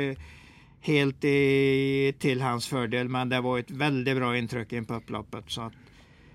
helt 0.85 1.23
i, 1.23 2.13
till 2.19 2.41
hans 2.41 2.67
fördel. 2.67 3.09
Men 3.09 3.29
det 3.29 3.41
var 3.41 3.59
ett 3.59 3.71
väldigt 3.71 4.17
bra 4.17 4.37
intryck 4.37 4.73
in 4.73 4.85
på 4.85 4.93
upploppet. 4.93 5.43
Så 5.47 5.61
att 5.61 5.73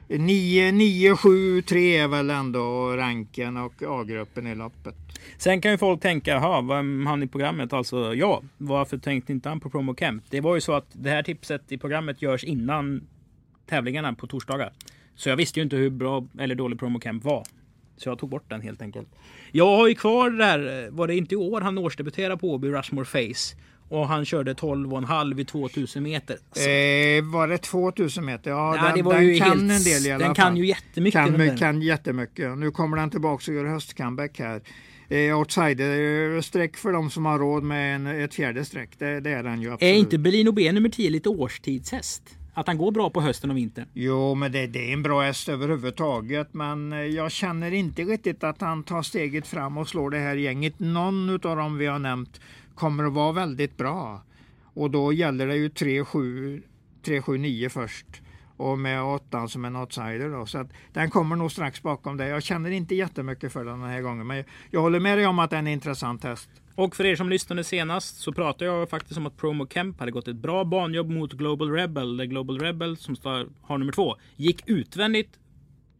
9, 0.08 0.72
9, 0.72 1.16
7, 1.16 1.62
3 1.62 1.96
är 1.96 2.08
väl 2.08 2.30
ändå 2.30 2.96
ranken 2.96 3.56
och 3.56 3.82
A-gruppen 3.86 4.46
i 4.46 4.54
loppet. 4.54 4.94
Sen 5.38 5.60
kan 5.60 5.70
ju 5.70 5.78
folk 5.78 6.00
tänka, 6.00 6.30
jaha, 6.30 6.62
vem 6.62 7.06
han 7.06 7.22
i 7.22 7.26
programmet? 7.26 7.72
Alltså, 7.72 8.14
ja, 8.14 8.42
varför 8.58 8.98
tänkte 8.98 9.32
inte 9.32 9.48
han 9.48 9.60
på 9.60 9.70
Promo 9.70 9.94
Camp? 9.94 10.24
Det 10.30 10.40
var 10.40 10.54
ju 10.54 10.60
så 10.60 10.72
att 10.72 10.86
det 10.92 11.10
här 11.10 11.22
tipset 11.22 11.72
i 11.72 11.78
programmet 11.78 12.22
görs 12.22 12.44
innan 12.44 13.08
tävlingarna 13.66 14.14
på 14.14 14.26
torsdagar. 14.26 14.72
Så 15.14 15.28
jag 15.28 15.36
visste 15.36 15.60
ju 15.60 15.64
inte 15.64 15.76
hur 15.76 15.90
bra 15.90 16.26
eller 16.38 16.54
dålig 16.54 16.78
Promo 16.78 16.98
Camp 16.98 17.24
var. 17.24 17.44
Så 17.96 18.08
jag 18.08 18.18
tog 18.18 18.28
bort 18.30 18.44
den 18.48 18.60
helt 18.60 18.82
enkelt. 18.82 19.08
Jag 19.52 19.76
har 19.76 19.88
ju 19.88 19.94
kvar 19.94 20.30
det 20.30 20.36
där, 20.36 20.84
eh, 20.84 20.90
var 20.90 21.06
det 21.06 21.16
inte 21.16 21.34
i 21.34 21.38
år 21.38 21.60
han 21.60 21.78
årsdebuterade 21.78 22.36
på 22.36 22.50
Åby 22.50 22.68
Rushmore 22.68 23.04
Face? 23.04 23.56
Och 23.90 24.08
han 24.08 24.24
körde 24.24 24.54
12,5 24.54 25.40
i 25.40 25.44
2000 25.44 26.02
meter. 26.02 26.34
Eh, 26.34 27.24
var 27.24 27.48
det 27.48 27.58
2000 27.58 28.24
meter? 28.24 28.50
Ja, 28.50 28.78
nej, 28.82 29.02
den, 29.02 29.08
den 29.08 29.38
kan 29.38 29.48
helt, 29.48 29.60
en 29.60 29.84
del 29.84 30.06
i 30.06 30.10
alla 30.12 30.18
Den 30.18 30.34
fall. 30.34 30.44
kan 30.44 30.56
ju 30.56 30.66
jättemycket. 30.66 31.24
den 31.24 31.36
kan, 31.36 31.46
där. 31.46 31.56
kan 31.56 31.82
jättemycket. 31.82 32.58
Nu 32.58 32.70
kommer 32.70 32.96
den 32.96 33.10
tillbaka 33.10 33.50
och 33.50 33.56
gör 33.56 33.64
höstcomeback 33.64 34.38
här. 34.38 34.60
Eh, 35.08 35.38
Outsider-streck 35.38 36.76
för 36.76 36.92
de 36.92 37.10
som 37.10 37.26
har 37.26 37.38
råd 37.38 37.62
med 37.62 37.94
en, 37.94 38.06
ett 38.06 38.34
fjärde 38.34 38.64
streck. 38.64 38.90
Det, 38.98 39.20
det 39.20 39.30
är 39.30 39.42
den 39.42 39.62
ju 39.62 39.72
absolut. 39.72 39.94
Är 39.94 39.98
inte 39.98 40.18
Berlin 40.18 40.54
B 40.54 40.72
nummer 40.72 40.88
10 40.88 41.10
lite 41.10 41.28
årstidshäst? 41.28 42.22
Att 42.54 42.66
han 42.66 42.78
går 42.78 42.92
bra 42.92 43.10
på 43.10 43.20
hösten 43.20 43.50
och 43.50 43.56
vintern? 43.56 43.86
Jo, 43.92 44.34
men 44.34 44.52
det, 44.52 44.66
det 44.66 44.88
är 44.88 44.92
en 44.92 45.02
bra 45.02 45.22
häst 45.22 45.48
överhuvudtaget. 45.48 46.54
Men 46.54 46.92
eh, 46.92 46.98
jag 46.98 47.32
känner 47.32 47.72
inte 47.72 48.02
riktigt 48.02 48.44
att 48.44 48.60
han 48.60 48.82
tar 48.82 49.02
steget 49.02 49.46
fram 49.46 49.78
och 49.78 49.88
slår 49.88 50.10
det 50.10 50.18
här 50.18 50.36
gänget. 50.36 50.74
Någon 50.78 51.30
av 51.30 51.56
dem 51.56 51.78
vi 51.78 51.86
har 51.86 51.98
nämnt 51.98 52.40
kommer 52.80 53.04
att 53.04 53.12
vara 53.12 53.32
väldigt 53.32 53.76
bra. 53.76 54.22
Och 54.62 54.90
då 54.90 55.12
gäller 55.12 55.46
det 55.46 55.56
ju 55.56 55.68
3-7, 55.68 56.62
3-7-9 57.04 57.68
först. 57.68 58.06
Och 58.56 58.78
med 58.78 59.02
åttan 59.02 59.48
som 59.48 59.64
en 59.64 59.76
outsider 59.76 60.28
då. 60.28 60.46
Så 60.46 60.58
att 60.58 60.70
den 60.92 61.10
kommer 61.10 61.36
nog 61.36 61.52
strax 61.52 61.82
bakom 61.82 62.16
det. 62.16 62.28
Jag 62.28 62.42
känner 62.42 62.70
inte 62.70 62.94
jättemycket 62.94 63.52
för 63.52 63.64
den 63.64 63.80
den 63.80 63.90
här 63.90 64.00
gången. 64.00 64.26
Men 64.26 64.44
jag, 64.70 64.80
håller 64.80 65.00
med 65.00 65.18
dig 65.18 65.26
om 65.26 65.38
att 65.38 65.50
den 65.50 65.66
är 65.66 65.70
en 65.70 65.74
intressant 65.74 66.24
häst. 66.24 66.50
Och 66.74 66.96
för 66.96 67.06
er 67.06 67.16
som 67.16 67.28
lyssnade 67.28 67.64
senast 67.64 68.16
så 68.16 68.32
pratade 68.32 68.64
jag 68.64 68.90
faktiskt 68.90 69.18
om 69.18 69.26
att 69.26 69.36
Promo 69.36 69.66
Kemp 69.66 70.00
hade 70.00 70.12
gått 70.12 70.28
ett 70.28 70.36
bra 70.36 70.64
banjobb 70.64 71.10
mot 71.10 71.32
Global 71.32 71.70
Rebel. 71.70 72.16
Där 72.16 72.24
Global 72.24 72.58
Rebel, 72.58 72.96
som 72.96 73.16
har 73.60 73.78
nummer 73.78 73.92
två, 73.92 74.16
gick 74.36 74.68
utvändigt 74.68 75.38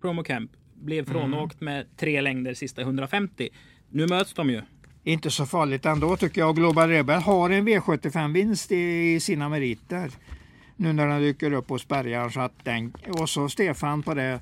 Promo 0.01 0.25
Kemp. 0.25 0.51
Blev 0.75 1.05
frånåkt 1.05 1.61
med 1.61 1.97
tre 1.97 2.21
längder 2.21 2.55
sista 2.55 2.83
150. 2.83 3.49
Nu 3.89 4.07
möts 4.07 4.35
de 4.35 4.51
ju. 4.51 4.63
Inte 5.05 5.31
så 5.31 5.47
farligt 5.47 5.87
ändå 5.87 6.17
tycker 6.17 6.41
jag. 6.41 6.57
Global 6.57 6.89
Rebel 6.89 7.21
har 7.21 7.51
en 7.51 7.69
V75-vinst 7.69 8.73
i 8.73 9.21
sina 9.21 9.49
meriter. 9.49 10.11
Nu 10.77 10.93
när 10.93 11.07
den 11.07 11.21
dyker 11.23 11.53
upp 11.53 11.69
hos 11.69 11.89
Bergar. 11.89 12.29
Så 12.29 12.41
att 12.41 12.65
den, 12.65 12.93
och 13.09 13.29
så 13.29 13.49
Stefan 13.49 14.03
på 14.03 14.15
det. 14.15 14.41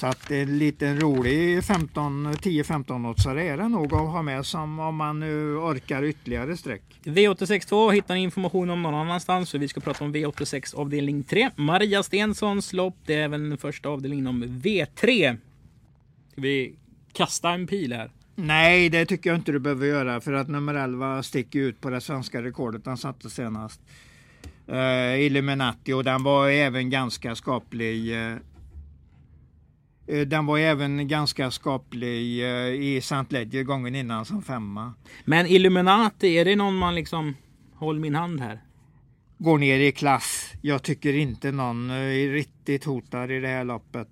Så 0.00 0.06
att 0.06 0.30
en 0.30 0.58
liten 0.58 1.00
rolig 1.00 1.58
10-15-åtsare 1.58 3.42
är 3.42 3.56
det 3.56 3.68
nog 3.68 3.94
att 3.94 4.00
ha 4.00 4.22
med 4.22 4.46
som 4.46 4.78
om 4.78 4.96
man 4.96 5.20
nu 5.20 5.56
orkar 5.56 6.04
ytterligare 6.04 6.56
streck. 6.56 6.82
V862 7.04 7.92
hittar 7.92 8.14
ni 8.14 8.22
information 8.22 8.70
om 8.70 8.82
någon 8.82 8.94
annanstans. 8.94 9.48
Så 9.48 9.58
vi 9.58 9.68
ska 9.68 9.80
prata 9.80 10.04
om 10.04 10.14
V86 10.14 10.76
avdelning 10.76 11.22
3. 11.22 11.50
Maria 11.56 12.02
Stenssons 12.02 12.72
lopp. 12.72 12.96
Det 13.06 13.14
är 13.14 13.22
även 13.22 13.48
den 13.48 13.58
första 13.58 13.88
avdelningen 13.88 14.26
om 14.26 14.44
V3. 14.44 15.36
Ska 16.32 16.40
vi 16.40 16.74
kasta 17.12 17.50
en 17.50 17.66
pil 17.66 17.92
här? 17.92 18.10
Nej, 18.40 18.88
det 18.88 19.06
tycker 19.06 19.30
jag 19.30 19.38
inte 19.38 19.52
du 19.52 19.58
behöver 19.58 19.86
göra 19.86 20.20
för 20.20 20.32
att 20.32 20.48
nummer 20.48 20.74
11 20.74 21.22
sticker 21.22 21.58
ut 21.58 21.80
på 21.80 21.90
det 21.90 22.00
svenska 22.00 22.42
rekordet 22.42 22.86
han 22.86 22.96
satte 22.96 23.30
senast. 23.30 23.80
Uh, 24.68 25.20
Illuminati 25.20 25.92
och 25.92 26.04
den 26.04 26.22
var 26.22 26.48
även 26.48 26.90
ganska 26.90 27.34
skaplig. 27.34 28.14
eh, 28.18 28.36
den 30.26 30.46
var 30.46 30.58
även 30.58 31.08
ganska 31.08 31.50
skaplig 31.50 32.42
eh, 32.44 32.68
i 32.68 32.96
St. 32.98 33.24
Ledger 33.28 33.62
gången 33.62 33.94
innan 33.94 34.24
som 34.24 34.42
femma. 34.42 34.94
Men 35.24 35.46
Illuminati, 35.46 36.38
är 36.38 36.44
det 36.44 36.56
någon 36.56 36.76
man 36.76 36.94
liksom... 36.94 37.34
Håll 37.74 37.98
min 38.00 38.14
hand 38.14 38.40
här. 38.40 38.60
Går 39.38 39.58
ner 39.58 39.78
i 39.78 39.92
klass. 39.92 40.52
Jag 40.62 40.82
tycker 40.82 41.16
inte 41.16 41.52
någon 41.52 41.90
är 41.90 42.32
riktigt 42.32 42.84
hotar 42.84 43.30
i 43.30 43.40
det 43.40 43.48
här 43.48 43.64
loppet. 43.64 44.08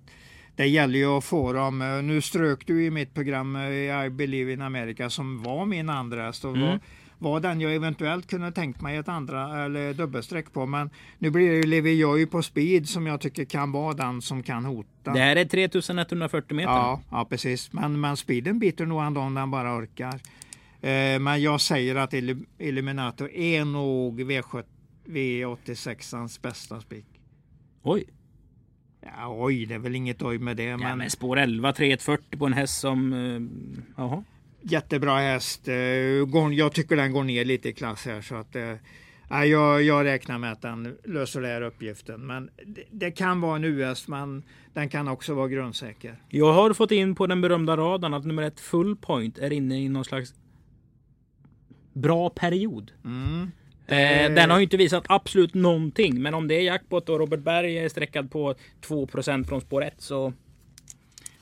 Det 0.57 0.65
gäller 0.67 0.99
ju 0.99 1.05
att 1.05 1.23
få 1.23 1.53
dem. 1.53 1.81
eh, 1.81 2.01
Nu 2.01 2.21
strök 2.21 2.67
du 2.67 2.85
i 2.85 2.89
mitt 2.91 3.13
program 3.13 3.55
eh, 3.55 4.05
I 4.05 4.09
Believe 4.09 4.53
in 4.53 4.61
America 4.61 5.09
som 5.09 5.43
var 5.43 5.65
min 5.65 5.89
andra 5.89 6.25
häst. 6.25 6.43
Mm. 6.43 6.79
var, 7.19 7.39
den 7.39 7.61
jag 7.61 7.75
eventuellt 7.75 8.27
kunde 8.29 8.51
tänkt 8.51 8.81
mig 8.81 8.97
ett 8.97 9.07
andra 9.09 9.65
eller 9.65 9.93
dubbelsträck 9.93 10.53
på. 10.53 10.65
Men 10.65 10.89
nu 11.17 11.29
blir 11.29 11.49
det 11.49 11.55
ju 11.55 11.63
Levi 11.63 12.25
på 12.25 12.41
speed 12.43 12.89
som 12.89 13.07
jag 13.07 13.21
tycker 13.21 13.45
kan 13.45 13.71
vara 13.71 13.93
den 13.93 14.21
som 14.21 14.43
kan 14.43 14.65
hota. 14.65 15.13
Det 15.13 15.19
här 15.19 15.35
är 15.35 15.45
3140 15.45 16.55
meter. 16.55 16.71
Ja, 16.71 17.01
ja 17.11 17.25
precis. 17.25 17.73
Men, 17.73 17.99
men 18.01 18.17
speeden 18.17 18.59
biter 18.59 18.85
nog 18.85 19.03
ändå 19.03 19.21
om 19.21 19.33
den 19.33 19.51
bara 19.51 19.77
orkar. 19.77 20.13
Eh, 20.81 21.19
men 21.19 21.41
jag 21.41 21.61
säger 21.61 21.95
att 21.95 22.13
Illu- 22.13 22.45
Illuminato 22.59 23.29
är 23.29 23.65
nog 23.65 24.21
V7, 24.21 24.63
V86ans 25.05 26.41
bästa 26.41 26.81
spik. 26.81 27.05
Oj. 27.83 28.05
Ja, 29.17 29.35
oj, 29.39 29.65
det 29.65 29.73
är 29.73 29.79
väl 29.79 29.95
inget 29.95 30.21
oj 30.21 30.37
med 30.39 30.57
det. 30.57 30.63
Ja, 30.63 30.77
Men 30.77 30.97
men 30.97 31.09
spår 31.09 31.37
11, 31.37 31.73
3140 31.73 32.37
på 32.39 32.45
en 32.45 32.53
häst 32.53 32.79
som... 32.79 33.13
eh, 33.13 33.41
Jaha. 34.03 34.23
jättebra 34.61 35.17
häst. 35.19 35.67
Eh, 35.67 36.25
går- 36.27 36.53
Jag 36.53 36.73
tycker 36.73 36.95
den 36.95 37.11
går 37.11 37.23
ner 37.23 37.45
lite 37.45 37.69
i 37.69 37.73
klass 37.73 38.05
här. 38.05 38.21
Så 38.21 38.35
att, 38.35 38.55
eh, 38.55 38.73
ja, 39.29 39.45
jag, 39.45 39.83
jag 39.83 40.05
räknar 40.05 40.37
med 40.37 40.51
att 40.51 40.61
den 40.61 40.97
löser 41.03 41.41
den 41.41 41.51
här 41.51 41.61
uppgiften. 41.61 42.27
Men 42.27 42.49
det, 42.65 42.83
det 42.91 43.11
kan 43.11 43.41
vara 43.41 43.55
en 43.55 43.63
US, 43.63 44.07
men 44.07 44.43
den 44.73 44.89
kan 44.89 45.07
också 45.07 45.33
vara 45.33 45.47
grundsäker. 45.47 46.21
Jag 46.29 46.53
har 46.53 46.73
fått 46.73 46.91
in 46.91 47.15
på 47.15 47.27
den 47.27 47.41
berömda 47.41 47.77
radarn 47.77 48.13
att 48.13 48.25
nummer 48.25 48.43
ett 48.43 48.59
Full 48.59 48.95
Point 48.95 49.37
är 49.37 49.53
inne 49.53 49.79
i 49.81 49.89
någon 49.89 50.05
slags 50.05 50.33
bra 51.93 52.29
period. 52.29 52.91
Mm. 53.05 53.51
Eh, 53.87 54.33
den 54.33 54.49
har 54.49 54.57
ju 54.57 54.63
inte 54.63 54.77
visat 54.77 55.05
absolut 55.09 55.53
någonting. 55.53 56.21
Men 56.21 56.33
om 56.33 56.47
det 56.47 56.55
är 56.55 56.61
jackpot 56.61 57.09
och 57.09 57.19
Robert 57.19 57.39
Berg 57.39 57.77
är 57.77 57.89
sträckad 57.89 58.31
på 58.31 58.55
2% 58.87 59.47
från 59.47 59.61
spår 59.61 59.83
1 59.83 59.93
så... 59.97 60.33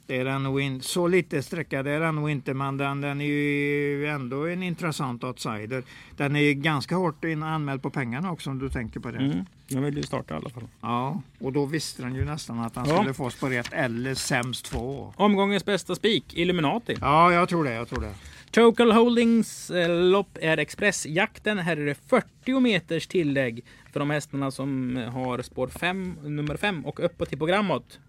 Det 0.07 0.17
är 0.17 0.25
den 0.25 0.43
nog 0.43 0.61
inte. 0.61 0.85
Så 0.87 1.07
lite 1.07 1.43
sträcka 1.43 1.83
det 1.83 1.91
är 1.91 1.99
den 1.99 2.15
nog 2.15 2.29
inte, 2.29 2.53
men 2.53 2.77
den, 2.77 3.01
den 3.01 3.21
är 3.21 3.25
ju 3.25 4.07
ändå 4.07 4.47
en 4.47 4.63
intressant 4.63 5.23
outsider. 5.23 5.83
Den 6.17 6.35
är 6.35 6.39
ju 6.39 6.53
ganska 6.53 6.95
hårt 6.95 7.23
in, 7.23 7.43
anmäld 7.43 7.81
på 7.81 7.89
pengarna 7.89 8.31
också 8.31 8.49
om 8.49 8.59
du 8.59 8.69
tänker 8.69 8.99
på 8.99 9.11
det. 9.11 9.17
Mm, 9.17 9.45
jag 9.67 9.81
vill 9.81 9.97
ju 9.97 10.03
starta 10.03 10.33
i 10.33 10.37
alla 10.37 10.49
fall. 10.49 10.63
Ja, 10.81 11.21
och 11.39 11.53
då 11.53 11.65
visste 11.65 12.01
den 12.01 12.15
ju 12.15 12.25
nästan 12.25 12.59
att 12.59 12.75
han 12.75 12.89
Ja. 12.89 12.95
skulle 12.97 13.13
få 13.13 13.29
spår 13.29 13.53
ett 13.53 13.73
eller 13.73 14.13
sämst 14.15 14.65
två. 14.65 15.13
Omgångens 15.15 15.65
bästa 15.65 15.95
spik, 15.95 16.33
Illuminati. 16.37 16.97
Ja, 17.01 17.33
jag 17.33 17.49
tror 17.49 17.63
det. 17.63 17.73
Jag 17.73 17.87
tror 17.89 18.01
det. 18.01 18.13
Total 18.55 18.91
Holdings 18.91 19.71
eh, 19.71 19.89
lopp 19.89 20.37
är 20.41 20.57
expressjakten. 20.57 21.57
Här 21.57 21.77
är 21.77 21.85
det 21.85 21.95
40 21.95 22.59
meters 22.59 23.07
tillägg 23.07 23.65
för 23.93 23.99
de 23.99 24.09
hästarna 24.09 24.51
som 24.51 24.95
har 25.13 25.41
spår 25.41 25.67
5, 25.67 26.17
nummer 26.23 26.57
5 26.57 26.85
och 26.85 27.05
uppåt 27.05 27.33
i 27.33 27.37
programmet. 27.37 27.99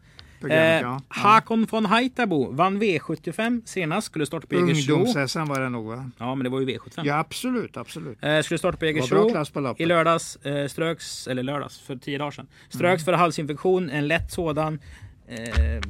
Eh, 0.51 0.57
ja. 0.57 1.01
Hakon 1.09 1.67
von 1.71 1.87
Haitabo 1.87 2.53
vann 2.53 2.83
V75 2.83 3.63
senast. 3.65 4.07
Skulle 4.07 4.27
starta 4.27 4.47
på 4.47 4.55
Jägersro. 4.55 4.95
Ungdoms-SM 4.95 5.49
var 5.49 5.61
det 5.61 5.69
nog 5.69 5.87
va? 5.87 6.11
Ja, 6.19 6.35
men 6.35 6.45
det 6.45 6.51
var 6.51 6.61
ju 6.61 6.67
V75. 6.67 7.03
Ja, 7.05 7.19
absolut, 7.19 7.77
absolut. 7.77 8.25
Eh, 8.25 8.41
skulle 8.41 8.59
starta 8.59 8.79
på 8.79 8.85
Det 8.85 9.61
loppet. 9.61 9.81
I 9.81 9.87
lördags 9.87 10.37
eh, 10.37 10.69
ströks, 10.69 11.29
eller 11.29 11.43
lördags, 11.43 11.79
för 11.81 11.97
tio 11.97 12.19
dagar 12.19 12.31
sedan. 12.31 12.49
Ströks 12.69 13.05
för 13.05 13.13
halsinfektion, 13.13 13.91
en 13.91 14.09
lätt 14.09 14.33
sådan. 14.33 14.81
Eh, 15.29 15.81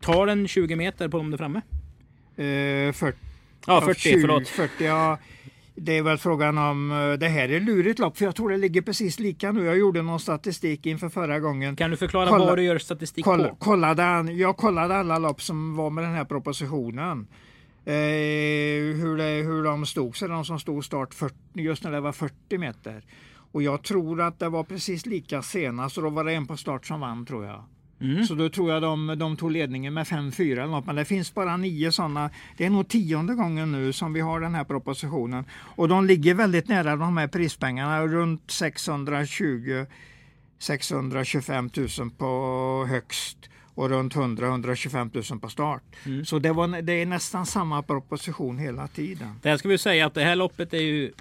tar 0.00 0.26
en 0.26 0.48
20 0.48 0.76
meter 0.76 1.08
på 1.08 1.16
dem 1.16 1.30
där 1.30 1.38
framme. 1.38 1.62
Eh, 2.36 2.92
40, 2.92 3.18
Ja, 3.66 3.80
40, 3.80 4.00
20, 4.00 4.20
förlåt. 4.20 4.48
40, 4.48 4.84
ja. 4.84 5.18
det 5.74 5.98
är 5.98 6.02
väl 6.02 6.18
frågan 6.18 6.58
om, 6.58 6.90
eh, 6.92 7.12
det 7.18 7.28
här 7.28 7.48
är 7.48 7.60
lurigt 7.60 7.98
lopp 7.98 8.18
för 8.18 8.24
jag 8.24 8.34
tror 8.36 8.50
det 8.50 8.56
ligger 8.56 8.82
precis 8.82 9.18
lika 9.18 9.52
nu. 9.52 9.64
Jag 9.64 9.78
gjorde 9.78 10.02
någon 10.02 10.20
statistik 10.20 10.86
inför 10.86 11.08
förra 11.08 11.40
gången. 11.40 11.76
Kan 11.76 11.90
du 11.90 11.96
förklara 11.96 12.28
Kolla- 12.30 12.44
vad 12.46 12.58
du 12.58 12.62
gör 12.62 12.78
statistik 12.78 13.24
Kolla, 13.24 13.48
på? 13.48 13.54
kollade, 13.56 14.32
jag 14.32 14.56
kollade 14.56 14.96
alla 14.96 15.18
lopp 15.18 15.42
som 15.42 15.76
var 15.76 15.90
med 15.90 16.04
den 16.04 16.14
här 16.14 16.24
propositionen. 16.24 17.26
Eh, 17.84 17.92
hur, 19.00 19.16
det, 19.16 19.24
hur 19.46 19.62
de 19.64 19.86
stod 19.86 20.16
sig, 20.16 20.28
de 20.28 20.44
som 20.44 20.58
stod 20.60 20.84
start 20.84 21.14
40, 21.14 21.34
just 21.54 21.84
när 21.84 21.90
det 21.92 22.00
var 22.00 22.12
40 22.12 22.58
meter. 22.58 23.02
Och 23.52 23.62
jag 23.62 23.82
tror 23.82 24.20
att 24.20 24.38
det 24.38 24.48
var 24.48 24.64
precis 24.64 25.06
lika 25.06 25.42
senast 25.42 25.96
och 25.96 26.02
då 26.04 26.10
var 26.10 26.24
det 26.24 26.32
en 26.32 26.46
på 26.46 26.56
start 26.56 26.86
som 26.86 27.00
vann 27.00 27.26
tror 27.26 27.44
jag. 27.44 27.64
Mm. 28.00 28.24
Så 28.24 28.34
då 28.34 28.48
tror 28.48 28.72
jag 28.72 28.82
de, 28.82 29.14
de 29.18 29.36
tog 29.36 29.50
ledningen 29.50 29.94
med 29.94 30.06
5-4 30.06 30.52
eller 30.52 30.66
något. 30.66 30.86
Men 30.86 30.96
det 30.96 31.04
finns 31.04 31.34
bara 31.34 31.56
nio 31.56 31.92
sådana. 31.92 32.30
Det 32.56 32.66
är 32.66 32.70
nog 32.70 32.88
tionde 32.88 33.34
gången 33.34 33.72
nu 33.72 33.92
som 33.92 34.12
vi 34.12 34.20
har 34.20 34.40
den 34.40 34.54
här 34.54 34.64
propositionen. 34.64 35.44
Och 35.52 35.88
de 35.88 36.06
ligger 36.06 36.34
väldigt 36.34 36.68
nära 36.68 36.96
de 36.96 37.16
här 37.16 37.28
prispengarna. 37.28 38.06
Runt 38.06 38.50
620 38.50 39.86
625 40.58 41.70
000 41.98 42.10
på 42.10 42.86
högst 42.90 43.38
och 43.74 43.88
runt 43.90 44.14
100-125 44.14 45.32
000 45.32 45.40
på 45.40 45.48
start. 45.48 45.82
Mm. 46.06 46.24
Så 46.24 46.38
det, 46.38 46.52
var, 46.52 46.82
det 46.82 46.92
är 46.92 47.06
nästan 47.06 47.46
samma 47.46 47.82
proposition 47.82 48.58
hela 48.58 48.88
tiden. 48.88 49.28
Det 49.42 49.48
här 49.48 49.56
ska 49.56 49.68
vi 49.68 49.78
säga 49.78 50.06
att 50.06 50.14
det 50.14 50.24
här 50.24 50.36
loppet 50.36 50.74
är 50.74 50.78
ju, 50.78 51.12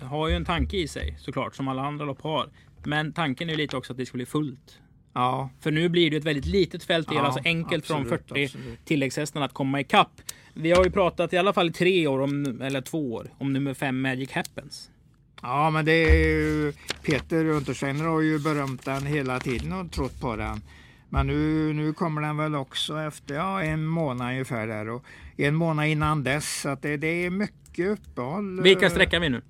har 0.00 0.28
ju 0.28 0.34
en 0.34 0.44
tanke 0.44 0.76
i 0.76 0.88
sig 0.88 1.16
såklart 1.18 1.54
som 1.54 1.68
alla 1.68 1.82
andra 1.82 2.04
lopp 2.04 2.22
har. 2.22 2.50
Men 2.84 3.12
tanken 3.12 3.48
är 3.48 3.52
ju 3.52 3.58
lite 3.58 3.76
också 3.76 3.92
att 3.92 3.96
det 3.96 4.06
ska 4.06 4.16
bli 4.16 4.26
fullt. 4.26 4.80
Ja, 5.16 5.50
För 5.60 5.70
nu 5.70 5.88
blir 5.88 6.10
det 6.10 6.16
ett 6.16 6.24
väldigt 6.24 6.46
litet 6.46 6.84
fält. 6.84 7.08
Det 7.08 7.14
Ja, 7.14 7.20
alltså 7.22 7.40
enkelt 7.44 7.86
från 7.86 8.00
absolut, 8.02 8.28
40 8.28 8.44
absolut. 8.44 8.84
tilläggshästarna 8.84 9.46
att 9.46 9.52
komma 9.52 9.80
ikapp. 9.80 10.10
Vi 10.54 10.72
har 10.72 10.84
ju 10.84 10.90
pratat 10.90 11.32
i 11.32 11.36
alla 11.36 11.52
fall 11.52 11.68
i 11.68 11.72
tre 11.72 12.06
år, 12.06 12.20
om, 12.20 12.60
eller 12.62 12.80
två 12.80 13.12
år, 13.14 13.30
om 13.38 13.52
nummer 13.52 13.74
fem 13.74 14.00
Magic 14.00 14.32
Happens. 14.32 14.90
ja 15.42 15.70
men 15.70 15.84
det 15.84 15.92
är 15.92 16.28
ju, 16.28 16.72
Peter 17.02 17.44
Untersteiner 17.44 18.04
har 18.04 18.20
ju 18.20 18.38
berömt 18.38 18.84
den 18.84 19.06
hela 19.06 19.40
tiden 19.40 19.72
och 19.72 19.92
trott 19.92 20.20
på 20.20 20.36
den. 20.36 20.60
Men 21.08 21.26
nu, 21.26 21.72
nu 21.72 21.92
kommer 21.92 22.22
den 22.22 22.36
väl 22.36 22.54
också 22.54 22.98
efter 23.00 23.34
ja, 23.34 23.62
en 23.62 23.86
månad 23.86 24.30
ungefär 24.30 24.66
där 24.66 24.88
och 24.88 25.04
en 25.36 25.54
månad 25.54 25.86
innan 25.86 26.24
dess. 26.24 26.60
Så 26.60 26.68
att 26.68 26.82
det, 26.82 26.96
det 26.96 27.24
är 27.26 27.30
mycket 27.30 27.88
uppehåll. 27.88 28.62
Vilka 28.62 28.90
sträckar 28.90 29.20
vi 29.20 29.28
nu? 29.28 29.42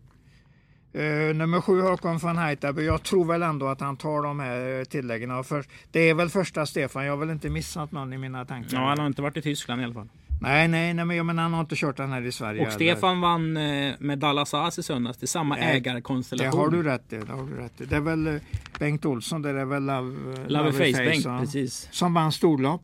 Uh, 0.97 1.35
nummer 1.35 1.61
sju 1.61 1.81
Håkon 1.81 2.19
van 2.19 2.39
Heitaby. 2.39 2.87
Jag 2.87 3.03
tror 3.03 3.25
väl 3.25 3.43
ändå 3.43 3.67
att 3.69 3.81
han 3.81 3.97
tar 3.97 4.23
de 4.23 4.41
här 4.41 4.79
eh, 4.79 4.85
tilläggen. 4.85 5.45
För, 5.45 5.65
det 5.91 6.01
är 6.01 6.15
väl 6.15 6.29
första 6.29 6.67
Stefan. 6.67 7.05
Jag 7.05 7.13
har 7.13 7.17
väl 7.17 7.31
inte 7.31 7.51
missat 7.51 7.93
någon 7.93 8.13
i 8.13 8.19
mina 8.19 8.45
tankar. 8.45 8.77
Ja, 8.77 8.89
han 8.89 8.99
har 8.99 9.07
inte 9.07 9.23
varit 9.23 9.37
i 9.37 9.43
Tyskland 9.43 9.81
i 9.81 9.85
alla 9.85 9.95
fall. 9.95 10.09
Nej, 10.41 10.69
nej, 10.69 10.95
nej, 10.95 11.05
men, 11.05 11.27
menar, 11.27 11.43
han 11.43 11.53
har 11.53 11.61
inte 11.61 11.77
kört 11.77 11.97
den 11.97 12.13
här 12.13 12.23
i 12.23 12.33
Sverige. 12.33 12.67
Och. 12.67 12.73
Stefan 12.73 13.21
vann 13.21 13.57
eh, 13.57 13.95
med 13.99 14.19
Dallas 14.19 14.55
As 14.55 14.79
i 14.79 14.83
söndags. 14.83 15.19
Det 15.19 15.25
är 15.25 15.29
samma 15.29 15.55
Nej, 15.55 15.67
Det 15.67 15.91
ägarkonstellation. 15.91 16.61
har 16.61 16.69
du 16.69 16.83
rätt 16.83 17.13
i. 17.13 17.17
Det, 17.17 17.33
har 17.33 17.47
du 17.47 17.57
rätt 17.57 17.81
i. 17.81 17.85
det 17.85 17.97
är 17.97 18.01
väl 18.01 18.41
Bengt 18.79 19.05
Olsson, 19.05 19.43
det 19.43 19.51
är 19.51 19.65
väl 19.65 19.83
Love, 19.87 20.17
Love 20.47 20.73
Face 20.73 21.05
Bank, 21.05 21.25
ja. 21.25 21.39
precis. 21.41 21.89
Som 21.93 22.15
vann 22.15 22.33
storlopp. 22.33 22.83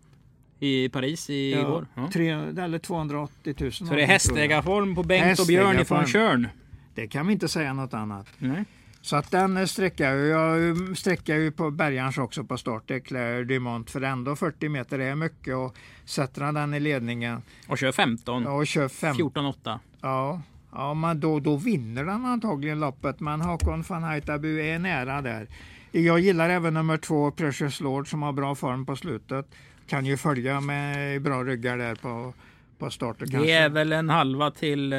I 0.61 0.89
Paris 0.89 1.31
i 1.31 1.53
Ja, 1.53 1.69
år. 1.69 1.87
Ja. 1.95 2.09
tre, 2.13 2.31
eller 2.31 2.79
280 2.79 3.55
000. 3.61 3.73
Så 3.73 3.85
det 3.85 4.03
är 4.03 4.07
hästägarform 4.07 4.95
på 4.95 5.03
Bengt 5.03 5.41
och 5.41 5.47
Björn 5.47 5.81
ifrån 5.81 5.99
Hästägarform. 5.99 6.49
Det 6.95 7.07
kan 7.07 7.27
vi 7.27 7.33
inte 7.33 7.49
säga 7.49 7.73
något 7.73 7.95
annat. 7.95 8.27
Nej. 8.39 8.65
Så 9.01 9.17
att 9.17 9.31
den 9.31 9.69
sträckar 9.69 10.15
jag. 10.15 10.29
Jag 10.29 10.99
sträckar 10.99 11.37
ju 11.37 11.51
på 11.51 11.71
Bergans 11.71 12.19
också 12.19 12.45
på 12.45 12.57
start. 12.59 12.91
Eclair 12.91 13.45
Dumont. 13.45 13.91
För 13.91 14.03
ändå 14.03 14.37
40 14.37 14.69
meter 14.69 14.99
är 14.99 15.15
mycket. 15.15 15.55
Och 15.57 15.77
sätter 16.05 16.43
han 16.43 16.55
den 16.55 16.75
i 16.75 16.81
ledningen 16.81 17.43
Och 17.69 17.79
kör 17.79 17.93
15. 17.93 18.47
och 18.47 18.67
kör 18.67 18.89
5. 18.89 19.17
14-8. 19.17 19.79
Ja, 20.01 20.43
ja 20.73 20.95
men 20.95 21.21
då, 21.21 21.41
då 21.41 21.57
vinner 21.57 22.05
den 22.05 22.25
antagligen 22.25 22.81
loppet. 22.81 23.21
Men 23.21 23.41
Håkon 23.41 23.85
van 23.89 24.05
Heitabu 24.05 24.61
är 24.63 24.79
nära 24.79 25.23
där. 25.23 25.47
Jag 25.93 26.21
gillar 26.21 26.51
även 26.51 26.75
nummer 26.75 26.97
två, 26.97 27.31
Precious 27.31 27.81
Lord, 27.81 28.09
som 28.11 28.23
har 28.23 28.33
bra 28.33 28.55
form 28.55 28.87
på 28.87 28.97
slutet. 28.97 29.47
Kan 29.87 30.07
ju 30.07 30.17
följa 30.17 30.61
med 30.61 31.23
bra 31.23 31.45
ryggar 31.45 31.79
där 31.79 31.95
på, 31.95 32.35
på 32.79 32.91
starten 32.91 33.27
Det 33.27 33.33
kanske. 33.33 33.53
är 33.59 33.69
väl 33.69 33.93
en 33.93 34.11
halva 34.11 34.51
till 34.51 34.93
eh, 34.93 34.99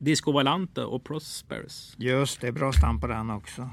Disco 0.00 0.32
Valante 0.32 0.84
och 0.84 1.04
Prosperous. 1.04 1.94
Just 1.98 2.40
det, 2.40 2.52
bra 2.52 2.72
stam 2.72 3.00
på 3.00 3.06
den 3.06 3.30
också. 3.30 3.70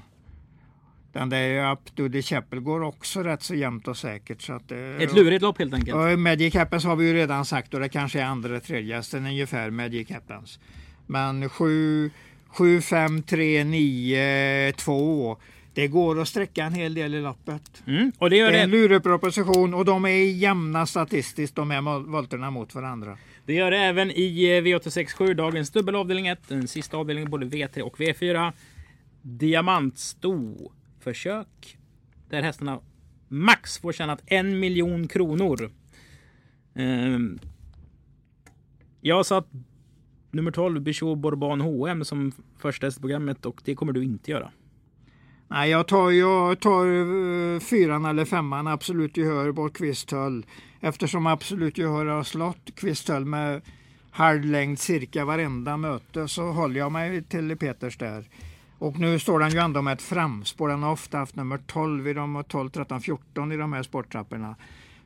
Den 1.13 1.29
där 1.29 1.71
Up 1.71 1.95
to 1.95 2.09
the 2.09 2.21
Chapel 2.21 2.59
går 2.59 2.81
också 2.81 3.23
rätt 3.23 3.43
så 3.43 3.55
jämnt 3.55 3.87
och 3.87 3.97
säkert. 3.97 4.41
Så 4.41 4.53
att, 4.53 4.69
det- 4.69 5.03
Ett 5.03 5.13
lurigt 5.15 5.41
lopp 5.41 5.59
helt 5.59 5.73
enkelt. 5.73 5.95
Och 5.97 6.19
Magic 6.19 6.55
Happens 6.55 6.83
har 6.85 6.95
vi 6.95 7.07
ju 7.07 7.13
redan 7.13 7.45
sagt 7.45 7.73
och 7.73 7.79
det 7.79 7.89
kanske 7.89 8.19
är 8.21 8.25
andra 8.25 8.59
tredje 8.59 8.95
hästen 8.95 9.25
ungefär 9.25 9.69
Magic 9.69 10.09
Happens. 10.11 10.59
Men 11.05 11.49
7, 11.49 12.11
7 12.47 12.81
5, 12.81 13.23
3, 13.23 13.63
9, 13.63 14.71
2. 14.77 15.37
Det 15.73 15.87
går 15.87 16.21
att 16.21 16.27
sträcka 16.27 16.63
en 16.63 16.73
hel 16.73 16.93
del 16.93 17.15
i 17.15 17.21
loppet. 17.21 17.83
Mm. 17.87 18.11
Och 18.17 18.29
det 18.29 18.37
gör 18.37 18.51
Det 18.51 18.59
är 18.59 18.63
en 18.63 18.71
det, 18.71 18.77
lureproposition 18.77 19.73
och 19.73 19.85
de 19.85 20.05
är 20.05 20.09
jämna 20.31 20.85
statistiskt 20.85 21.55
de 21.55 21.71
här 21.71 21.99
volterna 21.99 22.51
mot 22.51 22.75
varandra 22.75 23.17
det 23.47 23.53
gör 23.53 23.71
det 23.71 23.77
även 23.77 24.11
i 24.11 24.57
eh, 24.57 24.63
V867, 24.63 25.33
dagens 25.33 25.69
dubbelavdelning 25.69 26.27
1. 26.27 26.39
Den 26.47 26.67
sista 26.67 26.97
avdelningen 26.97 27.31
både 27.31 27.45
V3 27.45 27.81
och 27.81 27.99
V4. 27.99 28.53
Diamantsto 29.21 30.55
försök. 30.99 31.77
Där 32.29 32.41
hästarna 32.41 32.79
max 33.27 33.77
får 33.77 33.91
tjänat 33.91 34.21
en 34.25 34.59
miljon 34.59 35.07
kronor. 35.07 35.71
Ehm. 36.75 37.39
Jag 39.01 39.17
jag 39.17 39.25
satt 39.25 39.47
nummer 40.31 40.51
12, 40.51 40.81
Bichot 40.81 41.17
Bourbon 41.17 41.61
HM 41.61 42.05
som 42.05 42.31
första 42.57 42.87
häst 42.87 42.97
i 42.97 43.01
programmet 43.01 43.45
och 43.45 43.61
det 43.65 43.75
kommer 43.75 43.93
du 43.93 44.03
inte 44.03 44.31
göra. 44.31 44.51
Nej, 45.47 45.69
jag 45.69 45.87
tar, 45.87 46.11
jag 46.11 46.59
tar 46.59 46.85
eh, 46.85 47.59
fyran 47.59 48.05
eller 48.05 48.25
femman, 48.25 48.67
absolut 48.67 49.17
gehör 49.17 49.53
på 49.53 49.69
Kvisthöll. 49.69 50.45
Eftersom 50.81 51.27
absolut 51.27 51.77
gehör 51.77 52.05
har 52.05 52.23
slått 52.23 52.75
Kvisthöll 52.75 53.25
med 53.25 53.61
halv 54.11 54.45
längd 54.45 54.79
cirka 54.79 55.25
varenda 55.25 55.77
möte 55.77 56.27
så 56.27 56.51
håller 56.51 56.79
jag 56.79 56.91
mig 56.91 57.23
till 57.23 57.57
Peters 57.57 57.97
där. 57.97 58.29
Och 58.79 58.99
nu 58.99 59.19
står 59.19 59.39
den 59.39 59.49
ju 59.49 59.59
ändå 59.59 59.81
med 59.81 59.93
ett 59.93 60.01
framspår. 60.01 60.69
Den 60.69 60.83
har 60.83 60.91
ofta 60.91 61.17
haft 61.17 61.35
nummer 61.35 61.57
12 61.57 62.07
i 62.07 62.13
de 62.13 62.43
12, 62.47 62.69
13, 62.69 63.01
14 63.01 63.51
i 63.51 63.57
de 63.57 63.73
här 63.73 63.83
sporttrapporna. 63.83 64.55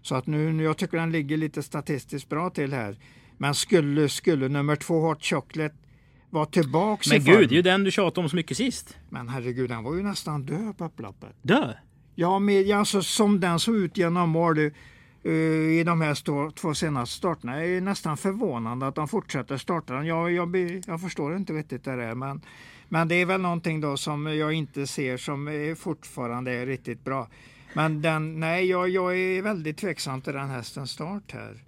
Så 0.02 0.16
att 0.16 0.28
nu, 0.28 0.64
jag 0.64 0.78
tycker 0.78 0.98
den 0.98 1.12
ligger 1.12 1.38
lite 1.38 1.64
statistiskt 1.64 2.30
bra 2.30 2.50
till 2.50 2.74
här. 2.74 2.98
Men 3.38 3.56
skulle, 3.56 4.10
skulle 4.10 4.48
nummer 4.48 4.76
två 4.76 5.00
Hot 5.00 5.24
Chocolate 5.24 5.76
vara 6.30 6.46
tillbaks 6.46 7.10
Men 7.10 7.18
i 7.18 7.22
form. 7.22 7.36
gud, 7.36 7.50
det 7.50 7.54
är 7.54 7.58
ju 7.58 7.62
den 7.62 7.84
du 7.84 7.92
tjatade 7.92 8.24
om 8.24 8.30
så 8.30 8.36
mycket 8.36 8.58
sist. 8.58 8.98
Men 9.10 9.30
herregud, 9.30 9.70
den 9.70 9.84
var 9.84 9.96
ju 9.96 10.04
nästan 10.04 10.44
död 10.44 10.78
på 10.78 10.86
upploppet. 10.86 11.36
Dö! 11.42 11.74
Ja, 12.16 12.40
med, 12.40 12.72
alltså, 12.72 13.02
som 13.02 13.40
den 13.40 13.60
såg 13.60 13.76
ut 13.76 13.98
genom 13.98 14.36
eh, 14.36 14.72
Eh, 15.24 15.80
i 15.80 15.84
de 15.86 16.02
här 16.02 16.14
stå, 16.14 16.52
två 16.52 16.74
senaste 16.74 17.16
starterna. 17.16 17.56
Det 17.56 17.68
är 17.68 17.82
nästan 17.82 18.18
förvånande 18.18 18.88
att 18.88 18.96
de 18.96 19.08
fortsätter 19.08 19.58
starta. 19.58 20.04
Jag, 20.04 20.32
jag, 20.32 20.56
jag 20.88 21.02
förstår 21.02 21.36
inte 21.36 21.54
riktigt 21.54 21.84
det 21.84 21.96
där. 21.96 22.16
Men, 22.16 22.42
men 22.90 23.08
det 23.08 23.16
är 23.16 23.26
väl 23.26 23.42
någonting 23.42 23.82
då 23.82 23.98
som 23.98 24.26
jag 24.26 24.54
inte 24.54 24.88
ser 24.88 25.18
som 25.18 25.76
fortfarande 25.80 26.52
är 26.52 26.66
riktigt 26.66 27.04
bra. 27.04 27.28
Men 27.74 28.02
den, 28.02 28.40
nej, 28.40 28.66
jag, 28.66 28.90
jag 28.90 29.18
är 29.18 29.42
väldigt 29.42 29.78
tveksam 29.78 30.22
till 30.22 30.34
den 30.34 30.50
hästens 30.50 30.92
start 30.92 31.32
här. 31.32 31.64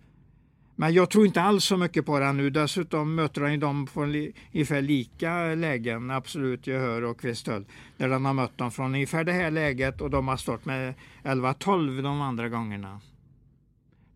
Men 0.75 0.93
jag 0.93 1.09
tror 1.09 1.25
inte 1.25 1.41
alls 1.41 1.63
så 1.63 1.77
mycket 1.77 2.05
på 2.05 2.19
den 2.19 2.37
nu. 2.37 2.49
Dessutom 2.49 3.15
möter 3.15 3.41
han 3.41 3.51
ju 3.51 3.57
dem 3.57 3.87
från 3.87 4.31
ungefär 4.53 4.81
lika 4.81 5.55
lägen, 5.55 6.11
absolut 6.11 6.67
gehör 6.67 7.01
och 7.01 7.19
Kvistöl. 7.19 7.65
Där 7.97 8.09
den 8.09 8.25
har 8.25 8.33
mött 8.33 8.57
dem 8.57 8.71
från 8.71 8.93
ungefär 8.93 9.23
det 9.23 9.31
här 9.31 9.51
läget 9.51 10.01
och 10.01 10.09
de 10.09 10.27
har 10.27 10.37
stått 10.37 10.65
med 10.65 10.93
11-12 11.23 12.01
de 12.01 12.21
andra 12.21 12.49
gångerna. 12.49 12.99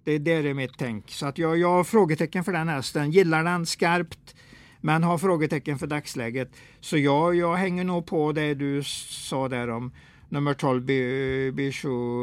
Det 0.07 0.17
där 0.17 0.43
är 0.45 0.53
mitt 0.53 0.71
tänk. 0.77 1.11
Så 1.11 1.25
att 1.25 1.37
jag, 1.37 1.57
jag 1.57 1.69
har 1.69 1.83
frågetecken 1.83 2.43
för 2.43 2.51
den 2.53 2.67
hästen. 2.67 3.11
Gillar 3.11 3.43
den 3.43 3.65
skarpt 3.65 4.35
men 4.81 5.03
har 5.03 5.17
frågetecken 5.17 5.79
för 5.79 5.87
dagsläget. 5.87 6.51
Så 6.79 6.97
jag, 6.97 7.35
jag 7.35 7.55
hänger 7.55 7.83
nog 7.83 8.05
på 8.05 8.31
det 8.31 8.53
du 8.53 8.83
sa 8.83 9.47
där 9.47 9.69
om 9.69 9.91
nummer 10.29 10.53
12 10.53 10.83
Bi- 10.85 11.51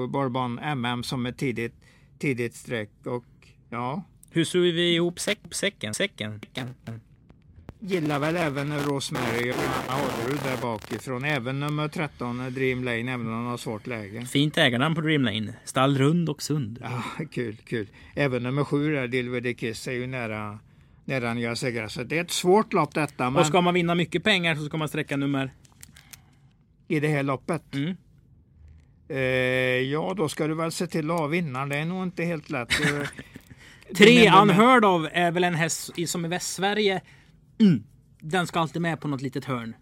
Bourbon 0.09 0.59
MM 0.59 1.03
som 1.03 1.27
ett 1.27 1.39
tidigt, 1.39 1.75
tidigt 2.19 2.55
streck. 2.55 2.91
Och 3.07 3.25
ja, 3.71 4.03
Hur 4.31 4.45
syr 4.45 4.73
vi 4.73 4.95
ihop 4.95 5.21
säck, 5.21 5.39
säcken? 5.51 5.95
säcken? 5.95 6.41
Gillar 7.87 8.19
väl 8.19 8.37
även 8.37 8.81
Rosemary 8.81 9.51
och 9.51 9.57
Anna 9.89 10.03
Orrud 10.03 10.39
där 10.45 10.57
bakifrån. 10.63 11.25
Även 11.25 11.61
nummer 11.61 11.89
13 11.89 12.55
Dream 12.55 12.85
Lane, 12.85 13.13
även 13.13 13.27
om 13.27 13.33
han 13.33 13.47
har 13.47 13.57
svårt 13.57 13.87
läge. 13.87 14.27
Fint 14.27 14.59
ägarnamn 14.59 14.95
på 14.95 15.01
Dream 15.01 15.25
Lane. 15.25 15.55
Stall 15.65 15.99
rund 15.99 16.29
och 16.29 16.43
sund. 16.43 16.79
Ja, 16.83 17.03
kul, 17.33 17.57
kul. 17.65 17.89
Även 18.15 18.43
nummer 18.43 18.65
7 18.65 18.95
där, 18.95 19.09
Dilver 19.09 19.53
Kiss, 19.53 19.89
är 19.89 19.93
ju 19.93 20.07
nära, 20.07 20.59
nära 21.05 21.35
nya 21.35 21.57
segrar. 21.57 21.89
Så 21.89 22.03
det 22.03 22.19
är 22.19 22.25
ett 22.25 22.31
svårt 22.31 22.73
lopp 22.73 22.95
detta, 22.95 23.31
men 23.31 23.41
Och 23.41 23.47
ska 23.47 23.61
man 23.61 23.75
vinna 23.75 23.95
mycket 23.95 24.25
pengar 24.25 24.55
så 24.55 24.65
ska 24.65 24.77
man 24.77 24.89
sträcka 24.89 25.17
nummer... 25.17 25.51
i 26.89 27.01
det 27.01 27.09
här 27.09 27.23
loppet. 27.23 27.75
Mm. 27.75 27.97
Eh, 29.09 29.19
ja, 29.93 30.15
då 30.17 30.29
ska 30.29 30.47
du 30.47 30.55
väl 30.55 30.73
se 30.73 30.87
till 30.87 31.11
att 31.11 31.19
ha 31.19 31.27
vinnaren. 31.27 31.69
Det 31.69 31.77
är 31.77 31.85
nog 31.85 32.03
inte 32.03 32.25
helt 32.25 32.51
lätt. 32.51 32.69
Tre 33.97 34.31
unheard 34.31 34.85
of 34.85 35.07
är 35.13 35.31
väl 35.31 35.45
en 35.45 35.55
häst 35.55 35.91
som 36.07 36.25
i 36.25 36.29
Västsverige. 36.29 37.01
Mm. 37.59 37.83
den 38.21 38.47
ska 38.47 38.61
alltid 38.61 38.83
med 38.83 39.01
på 39.01 39.09
något 39.09 39.23
litet 39.23 39.45
hörn. 39.45 39.75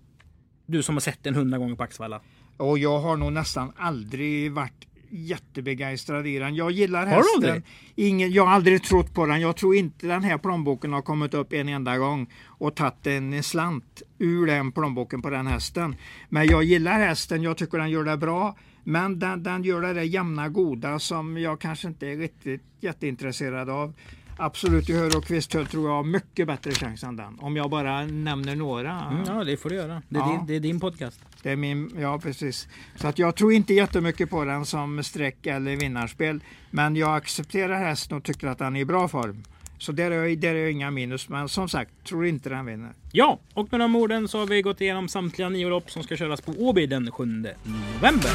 Du 0.67 0.83
som 0.83 0.95
har 0.95 1.01
sett 1.01 1.23
den 1.25 1.35
hundra 1.35 1.59
gånger 1.59 1.75
på 1.75 1.83
Axvalla. 1.83 2.21
Och 2.57 2.79
jag 2.79 3.01
har 3.01 3.17
nog 3.17 3.33
nästan 3.33 3.73
aldrig 3.77 4.53
varit 4.53 4.87
jättebegeistrad 5.11 6.27
i 6.27 6.39
den. 6.39 6.55
Jag 6.55 6.71
gillar 6.71 7.07
Har 7.07 7.17
hästen. 7.17 7.35
aldrig? 7.51 7.63
Ingen, 7.95 8.33
jag 8.33 8.47
har 8.47 8.53
aldrig 8.53 8.83
trott 8.83 9.15
på 9.15 9.27
den. 9.27 9.41
Jag 9.41 9.57
tror 9.57 9.77
inte 9.77 10.07
den 10.07 10.23
här 10.25 10.39
plånboken 10.39 10.93
har 10.93 11.03
kommit 11.03 11.35
upp 11.35 11.53
en 11.53 11.69
enda 11.69 11.99
gång 11.99 12.27
och 12.47 12.75
tagit 12.75 13.07
en 13.07 13.43
slant 13.43 14.03
ur 14.19 14.47
den 14.47 14.73
plånboken 14.73 15.23
på 15.23 15.31
den 15.31 15.47
hästen. 15.47 15.97
Men 16.29 16.47
jag 16.47 16.65
gillar 16.65 16.93
hästen. 16.99 17.43
Jag 17.43 17.57
tycker 17.57 17.79
den 17.79 17.91
gör 17.91 18.05
det 18.05 18.17
bra. 18.17 18.57
Men 18.85 19.19
den, 19.19 19.43
den 19.43 19.63
gör 19.63 19.81
det 19.83 19.93
där 19.95 20.03
jämna 20.03 20.49
goda 20.49 20.99
som 20.99 21.39
jag 21.39 21.61
kanske 21.61 21.89
inte 21.89 22.07
är 22.07 22.17
riktigt 22.17 22.63
jätteintresserad 22.81 23.71
av. 23.71 23.95
Absolut, 24.37 24.90
i 24.90 24.92
Hör 24.92 25.16
och 25.16 25.25
Kvisthöll 25.25 25.66
tror 25.66 25.88
jag 25.88 25.97
har 25.97 26.05
mycket 26.05 26.47
bättre 26.47 26.71
chans 26.71 27.03
än 27.05 27.16
den. 27.16 27.38
Om 27.40 27.57
jag 27.57 27.71
bara 27.71 28.05
nämner 28.07 28.57
några. 28.57 29.01
Mm, 29.01 29.25
ja, 29.27 29.45
det 29.45 29.57
får 29.57 29.71
du 29.71 29.77
göra. 29.77 30.03
Det 30.09 30.18
är, 30.18 30.21
Ja. 30.21 30.29
din, 30.38 30.47
det 30.47 30.55
är 30.57 30.61
din 30.61 30.81
podcast. 30.81 31.21
Det 31.42 31.51
är 31.51 31.57
min, 31.57 31.90
ja 32.01 32.18
precis. 32.18 32.68
Så 32.97 33.09
att 33.09 33.18
jag 33.18 33.37
tror 33.37 33.53
inte 33.53 33.75
jättemycket 33.75 34.31
på 34.31 34.45
den 34.45 34.66
som 34.66 35.03
streck 35.03 35.47
eller 35.47 35.77
vinnarspel. 35.77 36.40
Men 36.71 36.97
jag 36.97 37.16
accepterar 37.16 37.79
hästen 37.79 38.16
och 38.16 38.25
tycker 38.25 38.47
att 38.47 38.59
den 38.59 38.77
är 38.77 38.81
i 38.81 38.85
bra 38.85 39.09
form. 39.09 39.42
Så 39.79 39.92
där 39.92 40.11
är, 40.11 40.25
jag, 40.25 40.38
där 40.38 40.55
är 40.55 40.59
jag 40.59 40.71
inga 40.73 40.90
minus. 40.90 41.29
Men 41.29 41.49
som 41.49 41.68
sagt, 41.68 41.90
tror 42.09 42.27
inte 42.27 42.49
den 42.49 42.66
vinner. 42.66 42.92
Ja, 43.12 43.38
och 43.55 43.68
med 43.71 43.81
de 43.81 43.97
orden 43.97 44.29
så 44.29 44.38
har 44.38 44.47
vi 44.47 44.62
gått 44.62 44.81
igenom 44.81 45.09
samtliga 45.09 45.49
nio 45.49 45.68
lopp 45.68 45.90
som 45.90 46.03
ska 46.03 46.16
köras 46.16 46.40
på 46.40 46.53
Åby 46.53 46.87
den 46.87 47.11
7 47.11 47.25
november. 47.25 48.31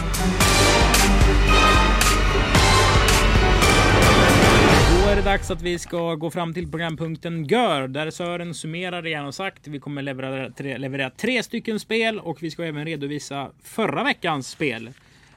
Då 5.17 5.21
är 5.21 5.23
det 5.23 5.31
dags 5.31 5.51
att 5.51 5.61
vi 5.61 5.79
ska 5.79 6.15
gå 6.15 6.31
fram 6.31 6.53
till 6.53 6.71
programpunkten 6.71 7.45
Gör, 7.45 7.87
där 7.87 8.11
Sören 8.11 8.53
summerar 8.53 9.01
det 9.01 9.13
han 9.13 9.33
sagt. 9.33 9.67
Vi 9.67 9.79
kommer 9.79 10.01
leverera 10.01 10.51
tre, 10.51 10.77
leverera 10.77 11.09
tre 11.09 11.43
stycken 11.43 11.79
spel 11.79 12.19
och 12.19 12.43
vi 12.43 12.51
ska 12.51 12.63
även 12.63 12.85
redovisa 12.85 13.51
förra 13.63 14.03
veckans 14.03 14.49
spel. 14.49 14.87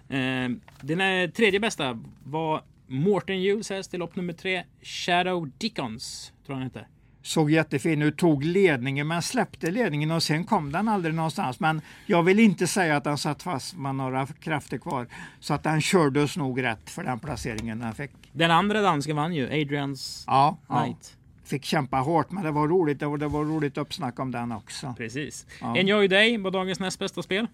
Eh, 0.09 0.49
den 0.81 1.01
är 1.01 1.29
tredje 1.29 1.61
bästa 1.61 1.99
var 2.25 2.63
Morten 2.87 3.37
Hughes 3.37 3.71
häst 3.71 3.95
i 3.95 3.97
lopp 3.97 4.17
nummer 4.17 4.33
tre, 4.33 4.63
Shadow 4.83 5.51
Dickons, 5.59 6.33
tror 6.47 6.55
han 6.55 6.65
heter. 6.65 6.87
Såg 7.23 7.51
jättefin 7.51 8.03
ut, 8.03 8.17
tog 8.17 8.45
ledningen 8.45 9.09
men 9.09 9.23
släppte 9.23 9.71
ledningen 9.71 10.11
och 10.11 10.23
sen 10.23 10.45
kom 10.45 10.73
den 10.73 10.89
aldrig 10.89 11.15
någonstans. 11.15 11.61
Men 11.61 11.81
jag 12.07 12.23
vill 12.23 12.39
inte 12.39 12.67
säga 12.67 12.97
att 12.97 13.05
den 13.05 13.19
satt 13.19 13.43
fast 13.43 13.77
med 13.77 13.95
några 13.95 14.27
krafter 14.27 14.79
kvar. 14.79 15.07
Så 15.41 15.55
att 15.55 15.63
den 15.63 15.81
kördes 15.81 16.37
nog 16.37 16.63
rätt 16.63 16.91
för 16.91 17.05
den 17.05 17.19
placeringen 17.19 17.79
den 17.79 17.95
fick. 17.95 18.11
Den 18.33 18.51
andra 18.51 18.81
dansken 18.81 19.17
vann 19.17 19.35
ju, 19.35 19.45
Adrians 19.63 20.25
Ja, 20.27 20.59
ja. 20.69 20.83
Knight. 20.85 21.17
fick 21.45 21.65
kämpa 21.65 21.97
hårt 21.97 22.31
men 22.31 22.45
det 22.45 22.51
var 22.51 22.69
roligt 22.69 23.03
och 23.03 23.19
det 23.19 23.29
var 23.29 23.45
roligt 23.45 23.79
uppsnack 23.79 24.19
om 24.21 24.31
den 24.31 24.53
också. 24.53 24.95
Precis. 24.99 25.47
Ja. 25.61 25.77
Enjoy 25.77 26.09
Day 26.09 26.39
var 26.39 26.51
dagens 26.51 26.81
näst 26.81 26.99
bästa 26.99 27.23
spel. 27.23 27.47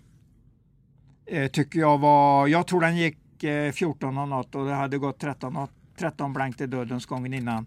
eh, 1.26 1.46
tycker 1.50 1.78
jag 1.80 1.98
var, 1.98 2.46
jag 2.46 2.66
tror 2.66 2.80
den 2.80 2.96
gick 2.96 3.44
eh, 3.44 3.72
14 3.72 4.18
och 4.18 4.28
något 4.28 4.54
och 4.54 4.66
det 4.66 4.74
hade 4.74 4.98
gått 4.98 5.18
13, 5.18 5.56
och- 5.56 5.70
13 5.98 6.32
blankt 6.32 6.60
i 6.60 6.66
dödens 6.66 7.06
gången 7.06 7.34
innan. 7.34 7.66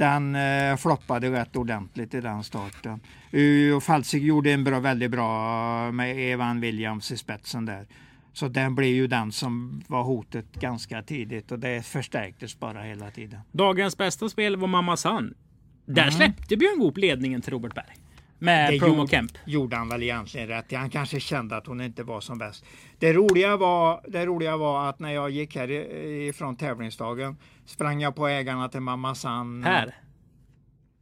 Den 0.00 0.36
eh, 0.36 0.76
floppade 0.76 1.30
rätt 1.30 1.56
ordentligt 1.56 2.14
i 2.14 2.20
den 2.20 2.44
starten. 2.44 3.00
Uh, 3.34 3.76
och 3.76 3.82
Falsig 3.82 4.24
gjorde 4.24 4.52
en 4.52 4.64
bra, 4.64 4.80
väldigt 4.80 5.10
bra 5.10 5.92
med 5.92 6.32
Evan 6.32 6.60
Williams 6.60 7.10
i 7.10 7.16
spetsen 7.16 7.66
där. 7.66 7.86
Så 8.32 8.48
den 8.48 8.74
blev 8.74 8.90
ju 8.90 9.06
den 9.06 9.32
som 9.32 9.82
var 9.86 10.02
hotet 10.02 10.52
ganska 10.52 11.02
tidigt 11.02 11.52
och 11.52 11.58
det 11.58 11.86
förstärktes 11.86 12.58
bara 12.58 12.82
hela 12.82 13.10
tiden. 13.10 13.40
Dagens 13.52 13.98
bästa 13.98 14.28
spel 14.28 14.56
var 14.56 14.68
Mamma 14.68 14.96
San. 14.96 15.34
Där 15.86 16.10
släppte 16.10 16.56
Björn 16.56 16.78
Goop 16.78 16.96
ledningen 16.96 17.42
till 17.42 17.52
Robert 17.52 17.74
Berg. 17.74 17.99
Med. 18.42 18.72
Det 18.72 18.78
Promo 18.78 18.94
gjorde- 18.96 19.10
Kemp. 19.10 19.32
gjorde 19.46 19.76
han 19.76 19.88
väl 19.88 20.02
egentligen 20.02 20.48
rätt. 20.48 20.72
Han 20.72 20.90
kanske 20.90 21.20
kände 21.20 21.56
att 21.56 21.66
hon 21.66 21.80
inte 21.80 22.02
var 22.02 22.20
som 22.20 22.38
bäst. 22.38 22.64
Det 22.98 23.12
roliga 23.12 23.56
var, 23.56 24.00
det 24.08 24.26
roliga 24.26 24.56
var 24.56 24.88
att 24.88 24.98
när 24.98 25.10
jag 25.12 25.30
gick 25.30 25.56
här 25.56 25.70
ifrån 26.28 26.56
tävlingsdagen 26.56 27.36
sprang 27.66 28.00
jag 28.00 28.16
på 28.16 28.26
ägarna 28.28 28.68
till 28.68 28.80
Mamma 28.80 29.14
San 29.14 29.62
Här. 29.64 29.94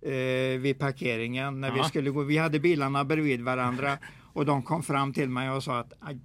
eh, 0.02 0.58
vid 0.60 0.78
parkeringen. 0.78 1.60
När 1.60 1.70
vi, 1.72 1.78
Ja. 1.78 1.84
skulle 1.84 2.10
gå, 2.10 2.22
vi 2.22 2.38
hade 2.38 2.60
bilarna 2.60 3.04
bredvid 3.04 3.40
varandra 3.42 3.98
och 4.32 4.46
de 4.46 4.62
kom 4.62 4.82
fram 4.82 5.12
till 5.12 5.28
mig 5.28 5.50
och 5.50 5.64
sa 5.64 5.78
att 5.78 5.92
aj, 6.00 6.18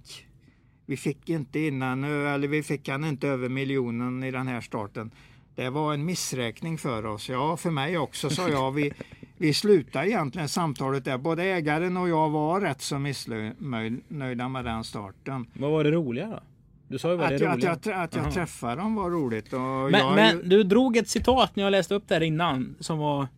vi 0.86 0.96
fick 0.96 1.28
inte 1.28 1.58
innan, 1.58 2.04
eller 2.04 2.48
vi 2.48 2.62
fick 2.62 2.88
han 2.88 3.04
inte 3.04 3.28
över 3.28 3.48
miljonen 3.48 4.24
i 4.24 4.30
den 4.30 4.46
här 4.48 4.60
starten. 4.60 5.10
Det 5.54 5.70
var 5.70 5.94
en 5.94 6.04
missräkning 6.04 6.78
för 6.78 7.06
oss. 7.06 7.28
Ja, 7.28 7.56
för 7.56 7.70
mig 7.70 7.98
också, 7.98 8.30
sa 8.30 8.48
jag. 8.48 8.72
Vi, 8.72 8.92
vi 9.38 9.54
slutade 9.54 10.08
egentligen 10.08 10.48
samtalet 10.48 11.04
där. 11.04 11.18
Både 11.18 11.42
ägaren 11.44 11.96
och 11.96 12.08
jag 12.08 12.30
var 12.30 12.60
rätt 12.60 12.80
så 12.82 12.98
missnöjda 12.98 14.48
med 14.48 14.64
den 14.64 14.84
starten. 14.84 15.46
Vad 15.52 15.70
var 15.70 15.84
det 15.84 15.90
roliga 15.90 16.26
då? 16.26 16.40
Du 16.88 16.98
sa 16.98 17.10
ju 17.10 17.16
vad 17.16 17.28
det 17.28 17.34
Att 17.34 17.40
jag, 17.40 17.50
att 17.50 17.56
roliga. 17.56 17.70
jag, 17.70 17.80
trä- 17.82 18.02
att 18.02 18.14
jag 18.16 18.32
träffade 18.34 18.76
dem 18.76 18.94
var 18.94 19.10
roligt. 19.10 19.52
Men, 19.52 19.92
jag, 19.92 20.14
men 20.14 20.48
du 20.48 20.62
drog 20.62 20.96
ett 20.96 21.08
citat 21.08 21.56
när 21.56 21.64
jag 21.64 21.70
läste 21.70 21.94
upp 21.94 22.08
där 22.08 22.20
innan 22.20 22.74
som 22.80 22.98
var... 22.98 23.28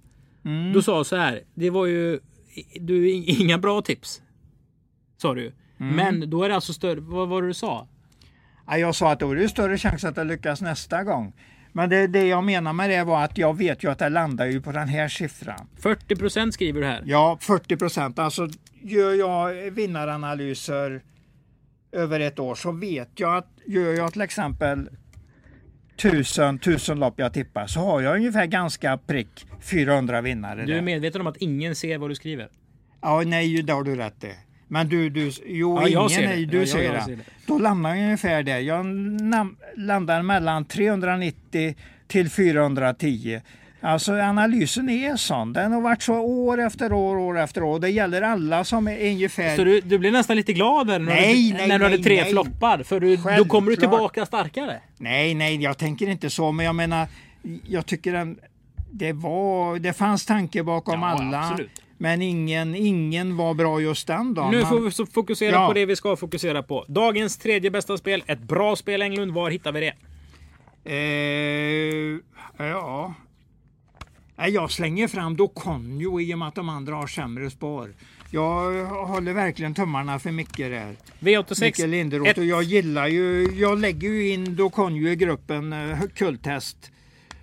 Mm. 0.45 0.73
Du 0.73 0.83
sa 0.83 1.05
så 1.05 1.17
här. 1.17 1.41
Det 1.55 1.71
var 1.71 1.87
ju... 1.87 2.21
Du, 2.81 3.11
inga 3.11 3.59
bra 3.59 3.83
tips. 3.83 4.23
Sa 5.17 5.35
du. 5.35 5.53
Mm. 5.81 5.97
Men 5.97 6.31
då 6.31 6.43
är 6.45 6.49
det 6.49 6.55
alltså 6.55 6.73
större... 6.73 7.01
Vad 7.01 7.29
var 7.29 7.43
det 7.43 7.49
du 7.49 7.55
sa? 7.55 7.89
Ja, 8.67 8.79
Jag 8.79 8.95
sa 8.95 9.13
att 9.13 9.21
då 9.21 9.31
är 9.31 9.37
det 9.37 9.49
större 9.49 9.79
chans 9.79 10.05
att 10.05 10.17
jag 10.17 10.27
lyckas 10.27 10.61
nästa 10.63 11.05
gång. 11.05 11.33
Men 11.77 11.89
det, 11.89 12.07
det 12.07 12.27
jag 12.27 12.45
menar 12.45 12.73
med 12.73 12.91
det 12.91 13.05
var 13.05 13.25
att 13.25 13.39
jag 13.39 13.57
vet 13.57 13.85
ju 13.85 13.91
att 13.91 13.99
det 13.99 14.09
landar 14.09 14.47
ju 14.47 14.61
på 14.61 14.73
den 14.73 14.89
här 14.89 15.09
siffran. 15.09 15.69
40% 15.81 16.51
skriver 16.51 16.81
du 16.81 16.87
här. 16.87 17.03
Ja, 17.07 17.39
40 17.41 17.77
procent. 17.77 18.19
Alltså 18.19 18.49
gör 18.83 19.15
jag 19.15 19.71
vinnaranalyser 19.71 21.03
över 21.93 22.21
ett 22.21 22.39
år 22.39 22.55
så 22.55 22.73
vet 22.73 23.09
jag 23.15 23.37
att 23.37 23.49
gör 23.67 23.93
jag 23.93 24.13
till 24.13 24.23
exempel 24.23 24.91
tusen, 25.97 26.59
tusen 26.59 26.99
lopp 26.99 27.15
jag 27.17 27.33
tippar 27.33 27.67
så 27.67 27.81
har 27.81 28.01
jag 28.01 28.17
ungefär 28.17 28.47
ganska 28.47 28.99
prick 28.99 29.47
400 29.61 30.21
vinnare. 30.21 30.65
Du 30.65 30.73
är 30.73 30.77
där. 30.77 30.83
medveten 30.83 31.21
om 31.21 31.27
att 31.27 31.37
ingen 31.37 31.77
ser 31.77 31.99
vad 31.99 32.11
du 32.11 32.15
skriver? 32.15 32.49
Ja, 33.03 33.23
nej, 33.27 33.63
det 33.63 33.73
har 33.73 33.83
du 33.83 33.97
rätt 33.97 34.25
i. 34.25 34.33
Men 34.69 34.89
du, 34.89 35.11
du 35.11 35.31
jo, 35.47 35.77
Ja, 35.81 35.89
jag 35.89 36.01
ingen 36.01 36.11
ser 36.11 36.37
det. 36.37 36.45
du 36.47 36.57
Ja, 36.57 36.61
jag- 36.63 36.69
ser, 36.69 36.83
jag 36.83 36.95
det. 36.95 37.01
ser 37.05 37.17
det. 37.17 37.23
Då 37.47 37.59
landar 37.59 37.91
jag 37.95 38.05
ungefär 38.05 38.43
där. 38.43 38.59
Jag 38.59 38.87
landar 39.77 40.23
mellan 40.23 40.65
390 40.65 41.75
till 42.09 42.31
410. 42.31 43.41
Alltså 43.81 44.13
analysen 44.13 44.89
är 44.91 45.17
sån. 45.17 45.53
Den 45.53 45.73
har 45.73 45.81
varit 45.81 46.03
så 46.03 46.15
år 46.15 46.61
efter 46.61 46.93
år, 46.93 47.17
år 47.17 47.39
efter 47.39 47.63
år. 47.63 47.81
Det 47.81 47.89
gäller 47.91 48.23
alla 48.23 48.65
som 48.65 48.89
är 48.89 49.11
ungefär... 49.11 49.57
Så 49.57 49.65
du, 49.65 49.81
du 49.81 49.99
blev 49.99 50.13
nästan 50.13 50.37
lite 50.37 50.53
glad 50.53 50.87
när, 50.87 50.99
Nej, 50.99 51.51
du, 51.53 51.57
nej, 51.59 51.69
när 51.69 51.79
du 51.79 51.85
hade 51.85 51.99
tre 51.99 52.21
nej. 52.23 52.31
floppar. 52.31 52.83
För 52.83 53.01
du, 53.01 53.17
då 53.39 53.45
kommer 53.45 53.71
du 53.71 53.77
tillbaka 53.77 54.27
starkare. 54.27 54.81
Nej, 54.99 55.35
nej, 55.35 55.63
jag 55.63 55.79
tänker 55.79 56.09
inte 56.09 56.31
så. 56.31 56.53
Men 56.53 56.67
jag 56.67 56.75
menar, 56.75 57.07
jag 57.67 57.87
tycker 57.87 58.13
den, 58.13 58.39
det, 58.91 59.13
var, 59.13 59.79
det 59.79 59.93
fanns 59.93 60.27
tanke 60.27 60.63
bakom 60.63 61.01
Ja, 61.01 61.07
alla. 61.07 61.39
absolut. 61.41 61.83
Men 61.99 62.23
ingen, 62.23 62.75
ingen 62.75 63.37
var 63.37 63.55
bra 63.55 63.81
just 63.81 64.07
den 64.07 64.35
dagen. 64.35 64.51
Nu 64.51 64.65
får 64.65 64.81
vi 64.81 65.07
fokusera 65.13 65.53
Ja. 65.53 65.67
på 65.69 65.73
det 65.73 65.87
vi 65.87 65.97
ska 65.97 66.17
fokusera 66.17 66.63
på. 66.63 66.85
Dagens 66.89 67.39
tredje 67.39 67.71
bästa 67.71 67.97
spel. 67.99 68.23
Ett 68.27 68.41
bra 68.43 68.77
spel 68.77 69.03
Englund. 69.03 69.33
Var 69.33 69.51
hittar 69.51 69.73
vi 69.73 69.81
det? 69.81 69.93
Eh, 70.85 72.67
ja. 72.67 73.15
Jag 74.49 74.71
slänger 74.71 75.09
fram 75.09 75.37
Doconio 75.37 76.21
i 76.21 76.35
och 76.35 76.39
med 76.39 76.49
att 76.49 76.55
de 76.55 76.69
andra 76.69 76.95
har 76.95 77.07
sämre 77.07 77.51
spår. 77.51 77.95
Jag 78.31 78.85
håller 78.87 79.33
verkligen 79.33 79.75
tummarna 79.75 80.19
för 80.19 80.31
Micke 80.31 80.57
där. 80.57 80.97
V86. 81.21 81.61
Micke 81.65 81.79
Linderoth. 81.79 82.31
ett- 82.31 82.39
Och 82.39 82.45
jag 82.45 82.63
gillar 82.63 83.07
ju, 83.07 83.43
jag 83.55 83.79
lägger 83.79 84.09
ju 84.09 84.29
in 84.33 84.57
Doconio 84.57 85.09
i 85.09 85.17
gruppen 85.17 85.73
eh, 85.73 86.01
kulthäst. 86.15 86.91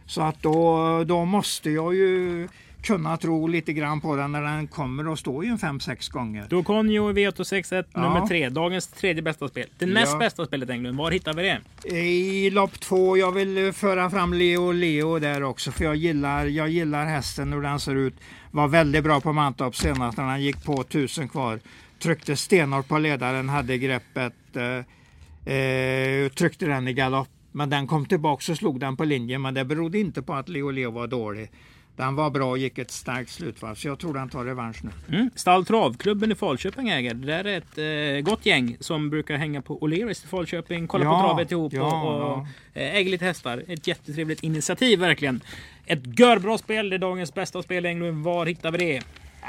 Så 0.06 0.22
att 0.22 0.42
då, 0.42 1.04
då 1.04 1.26
måste 1.26 1.70
jag 1.70 1.96
ju 1.96 2.48
kunna 2.84 3.18
tro 3.18 3.48
lite 3.48 3.74
grann 3.74 4.02
på 4.02 4.16
den 4.16 4.32
när 4.32 4.42
den 4.42 4.68
kommer 4.68 5.14
att 5.14 5.20
stå 5.20 5.44
i 5.44 5.48
en 5.48 5.58
5-6 5.58 6.12
gånger. 6.12 6.46
Då 6.50 6.64
Conjo 6.64 7.10
i 7.10 7.14
V861 7.14 7.86
Ja. 7.94 8.02
nummer 8.02 8.28
tre. 8.28 8.50
Dagens 8.50 8.88
tredje 8.88 9.22
bästa 9.22 9.48
spel. 9.48 9.68
Det 9.78 9.86
näst 9.86 10.12
Ja. 10.14 10.20
bästa 10.20 10.46
spelet 10.46 10.70
Englund. 10.70 10.98
Var 10.98 11.12
hittar 11.12 11.34
vi 11.34 11.44
det? 11.44 11.96
I 11.98 12.50
lopp 12.50 12.80
två, 12.80 13.18
jag 13.18 13.32
vill 13.32 13.74
föra 13.74 14.10
fram 14.10 14.34
Leo 14.34 14.72
Leo 14.72 15.20
där 15.20 15.44
också 15.44 15.72
för 15.72 15.84
jag 15.86 15.96
gillar, 15.96 16.46
jag 16.46 16.70
gillar 16.70 17.06
hästen 17.06 17.54
hur 17.54 17.62
den 17.62 17.80
ser 17.80 17.96
ut. 17.96 18.14
Var 18.52 18.68
väldigt 18.68 19.04
bra 19.04 19.22
på 19.22 19.34
Mantorp 19.34 19.76
senast 19.76 20.18
när 20.18 20.26
han 20.26 20.42
gick 20.42 20.64
på 20.66 20.84
tusen 20.84 21.30
kvar. 21.30 21.60
Tryckte 22.00 22.36
stenhårt 22.36 22.88
på 22.88 22.98
ledaren, 22.98 23.50
hade 23.50 23.78
greppet, 23.78 24.34
eh, 24.56 25.54
eh, 25.54 26.30
tryckte 26.30 26.66
den 26.66 26.88
i 26.88 26.94
galopp. 26.94 27.28
Men 27.52 27.70
den 27.70 27.88
kom 27.88 28.06
tillbaka 28.06 28.52
och 28.52 28.58
slog 28.58 28.80
den 28.80 28.98
på 28.98 29.04
linjen 29.04 29.42
men 29.42 29.54
det 29.54 29.66
berodde 29.66 30.00
inte 30.00 30.22
på 30.22 30.34
att 30.34 30.50
Leo 30.50 30.72
Leo 30.72 30.92
var 30.92 31.08
dålig. 31.08 31.50
Den 31.96 32.16
var 32.16 32.30
bra 32.30 32.50
och 32.50 32.58
gick 32.58 32.78
ett 32.78 32.92
starkt 32.92 33.30
slutvarv 33.30 33.76
så 33.76 33.88
jag 33.88 34.00
tror 34.00 34.14
den 34.14 34.30
tar 34.30 34.46
revansch 34.46 34.84
nu. 34.84 35.18
Mm. 35.18 35.30
Stall 35.36 35.66
Travklubben 35.66 36.32
i 36.32 36.36
Falköping 36.36 36.90
äger. 36.90 37.14
Det 37.14 37.28
där 37.28 37.46
är 37.46 37.58
ett 37.58 37.78
eh, 38.18 38.32
gott 38.32 38.46
gäng 38.46 38.78
som 38.80 39.10
brukar 39.10 39.38
hänga 39.38 39.62
på 39.62 39.80
O'Learys 39.80 40.26
i 40.26 40.28
Falköping, 40.28 40.88
kolla 40.88 41.06
på 41.06 41.12
Ja, 41.12 41.22
travet 41.22 41.52
ihop 41.52 41.74
ja, 41.74 42.02
och, 42.02 42.32
och 42.32 42.48
eh, 42.74 42.96
äger 42.96 43.12
lite 43.12 43.26
hästar. 43.26 43.64
Ett 43.68 43.88
jättetrevligt 43.88 44.44
initiativ 44.44 45.00
verkligen. 45.00 45.42
Ett 45.86 46.20
görbra 46.20 46.58
spel. 46.58 46.90
Det 46.90 46.96
är 46.96 47.00
dagens 47.00 47.34
bästa 47.34 47.64
spel 47.64 47.86
i 47.86 47.90
Englund. 47.90 48.24
Var 48.24 48.46
hittar 48.46 48.72
vi 48.72 48.78
det? 48.78 49.02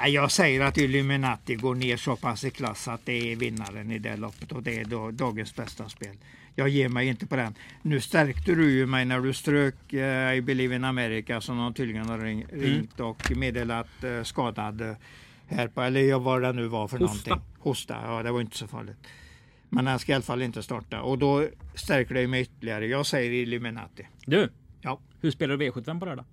Ja, 0.02 0.08
Jag 0.08 0.30
säger 0.30 0.60
att 0.60 0.78
Illuminati 0.78 1.54
går 1.54 1.74
ner 1.74 1.96
så 1.96 2.16
pass 2.16 2.44
i 2.44 2.50
klass 2.50 2.88
att 2.88 3.06
det 3.06 3.32
är 3.32 3.36
vinnaren 3.36 3.90
i 3.90 3.98
det 3.98 4.16
loppet 4.16 4.52
och 4.52 4.62
det 4.62 4.78
är 4.80 4.84
då, 4.84 5.10
dagens 5.10 5.56
bästa 5.56 5.88
spel. 5.88 6.16
Jag 6.56 6.68
ger 6.68 6.88
mig 6.88 7.08
inte 7.08 7.26
på 7.26 7.36
den. 7.36 7.54
Nu 7.82 8.00
stärkte 8.00 8.54
du 8.54 8.70
ju 8.72 8.86
mig 8.86 9.04
när 9.04 9.20
du 9.20 9.32
strök 9.32 9.92
eh, 9.92 10.34
I 10.34 10.40
Believe 10.42 10.76
in 10.76 10.84
America 10.84 11.40
som 11.40 11.58
de 11.58 11.74
tydligen 11.74 12.06
har 12.08 12.18
ring, 12.18 12.42
Mm. 12.52 12.60
ringt 12.64 13.00
och 13.00 13.32
meddelat 13.36 14.04
eh, 14.04 14.22
skadad 14.22 14.80
eh, 14.80 14.94
här 15.46 15.68
på, 15.68 15.82
eller 15.82 16.18
vad 16.18 16.42
det 16.42 16.52
nu 16.52 16.66
var 16.66 16.88
för 16.88 16.98
Hosta. 16.98 17.30
någonting. 17.30 17.54
Hosta, 17.58 17.96
ja 18.04 18.22
det 18.22 18.30
var 18.32 18.40
inte 18.40 18.56
så 18.56 18.66
farligt. 18.66 18.96
Men 19.68 19.86
han 19.86 19.98
ska 19.98 20.12
i 20.12 20.14
alla 20.14 20.22
fall 20.22 20.42
inte 20.42 20.62
starta 20.62 21.00
och 21.02 21.18
då 21.18 21.46
stärker 21.74 22.14
det 22.14 22.26
mig 22.26 22.42
ytterligare. 22.42 22.86
Jag 22.86 23.06
säger 23.06 23.30
Illuminati. 23.32 24.06
Du, 24.26 24.50
Ja. 24.80 25.00
hur 25.20 25.30
spelar 25.30 25.56
du 25.56 25.70
V75 25.70 26.00
på 26.00 26.06
lördag? 26.06 26.24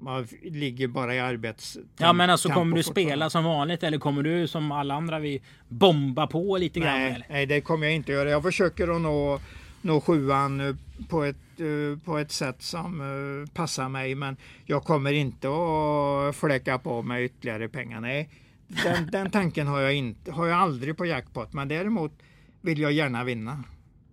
Man 0.00 0.26
ligger 0.42 0.88
bara 0.88 1.14
i 1.14 1.20
arbets... 1.20 1.78
Ja 1.96 2.12
men 2.12 2.30
alltså 2.30 2.48
kommer 2.48 2.76
du 2.76 2.82
spela 2.82 3.30
som 3.30 3.44
vanligt 3.44 3.82
eller 3.82 3.98
kommer 3.98 4.22
du 4.22 4.48
som 4.48 4.72
alla 4.72 4.94
andra 4.94 5.18
vi 5.18 5.42
bomba 5.68 6.26
på 6.26 6.56
lite 6.56 6.80
grann? 6.80 6.98
Nej, 6.98 7.12
Eller? 7.12 7.26
nej, 7.30 7.46
det 7.46 7.60
kommer 7.60 7.86
jag 7.86 7.94
inte 7.94 8.12
göra. 8.12 8.30
Jag 8.30 8.42
försöker 8.42 8.96
att 8.96 9.00
nå, 9.00 9.40
nå 9.80 10.00
sjuan 10.00 10.60
eh, 10.60 10.74
på 11.08 11.24
ett, 11.24 11.36
eh, 11.60 11.98
på 12.04 12.18
ett 12.18 12.32
sätt 12.32 12.62
som 12.62 13.00
eh, 13.00 13.52
passar 13.52 13.88
mig. 13.88 14.14
Men 14.14 14.36
jag 14.64 14.84
kommer 14.84 15.12
inte 15.12 15.48
att 15.48 16.36
fläcka 16.36 16.78
på 16.78 17.02
mig 17.02 17.24
ytterligare 17.24 17.68
pengar. 17.68 18.00
Nej, 18.00 18.28
den, 18.66 19.06
den 19.06 19.30
tanken 19.30 19.66
har 19.66 19.80
jag, 19.80 19.94
inte, 19.94 20.32
har 20.32 20.46
jag 20.46 20.58
aldrig 20.58 20.96
på 20.96 21.06
jackpot. 21.06 21.52
Men 21.52 21.68
däremot 21.68 22.12
vill 22.60 22.80
jag 22.80 22.92
gärna 22.92 23.24
vinna. 23.24 23.64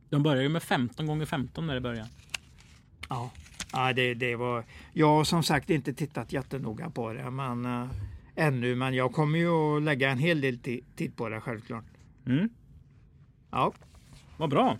De 0.09 0.23
börjar 0.23 0.41
ju 0.41 0.49
med 0.49 0.63
15 0.63 1.07
gånger 1.07 1.25
15 1.25 1.67
när 1.67 1.73
det 1.73 1.81
börjar. 1.81 2.07
Ja, 3.09 3.31
ja 3.71 3.93
det, 3.93 4.13
det 4.13 4.35
var... 4.35 4.63
Jag 4.93 5.07
har 5.07 5.23
som 5.23 5.43
sagt 5.43 5.69
inte 5.69 5.93
tittat 5.93 6.33
jättenoga 6.33 6.89
på 6.89 7.13
det 7.13 7.31
men, 7.31 7.65
eh, 7.65 7.87
ännu. 8.35 8.75
Men 8.75 8.93
jag 8.93 9.13
kommer 9.13 9.39
ju 9.39 9.49
att 9.77 9.83
lägga 9.83 10.09
en 10.09 10.17
hel 10.19 10.41
del 10.41 10.55
ti- 10.57 10.83
tid 10.95 11.15
på 11.15 11.29
det 11.29 11.41
självklart. 11.41 11.85
Mm. 12.25 12.49
Ja, 13.51 13.73
Vad 14.37 14.49
bra. 14.49 14.77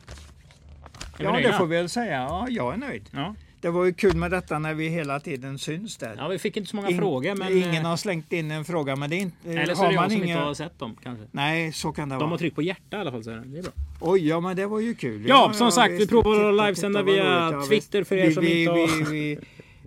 Är 1.19 1.23
ja 1.23 1.37
det 1.37 1.53
får 1.53 1.65
vi 1.65 1.75
väl 1.75 1.89
säga. 1.89 2.21
Ja, 2.21 2.47
jag 2.49 2.73
är 2.73 2.77
nöjd. 2.77 3.09
Ja. 3.13 3.35
Det 3.61 3.69
var 3.69 3.85
ju 3.85 3.93
kul 3.93 4.15
med 4.15 4.31
detta 4.31 4.59
när 4.59 4.73
vi 4.73 4.87
hela 4.89 5.19
tiden 5.19 5.59
syns 5.59 5.97
där. 5.97 6.15
ja, 6.17 6.27
vi 6.27 6.39
fick 6.39 6.57
inte 6.57 6.69
så 6.69 6.75
många 6.75 6.89
In- 6.89 6.97
frågor 6.97 7.35
men... 7.35 7.57
Ingen 7.57 7.75
eh, 7.75 7.89
har 7.89 7.97
slängt 7.97 8.33
in 8.33 8.51
en 8.51 8.65
fråga 8.65 8.95
men 8.95 9.09
det 9.09 9.15
är 9.15 9.19
inte... 9.19 9.49
Eller 9.51 9.75
så 9.75 9.83
är 9.83 9.87
det 9.87 9.93
jag 9.93 10.11
som 10.11 10.23
inga- 10.23 10.25
inte 10.33 10.39
har 10.45 10.53
sett 10.53 10.79
dem 10.79 10.95
kanske. 11.03 11.25
Nej, 11.31 11.71
så 11.73 11.91
kan 11.91 12.09
det 12.09 12.15
De 12.15 12.21
har 12.21 12.29
vara. 12.29 12.37
tryckt 12.39 12.55
på 12.55 12.61
hjärta 12.61 12.97
i 12.97 12.99
alla 12.99 13.11
fall 13.11 13.23
så 13.23 13.29
det 13.29 13.35
är 13.57 13.61
bra. 13.63 13.71
Oj, 14.01 14.27
ja 14.27 14.39
men 14.39 14.55
det 14.55 14.65
var 14.65 14.79
ju 14.79 14.95
kul. 14.95 15.25
Ja, 15.27 15.51
som 15.53 15.71
sagt, 15.71 15.91
vi 15.93 15.97
visst. 15.97 16.09
provar 16.09 16.49
att 16.49 16.55
livesända 16.67 17.01
via 17.03 17.51
roligt. 17.51 17.69
Twitter 17.69 18.03
för 18.03 18.15
er 18.17 18.27
vi, 18.27 18.33
som 18.33 18.43
vi, 18.43 18.59
inte 18.61 18.71
har- 18.71 19.11
Vi, 19.11 19.35
vi, 19.35 19.39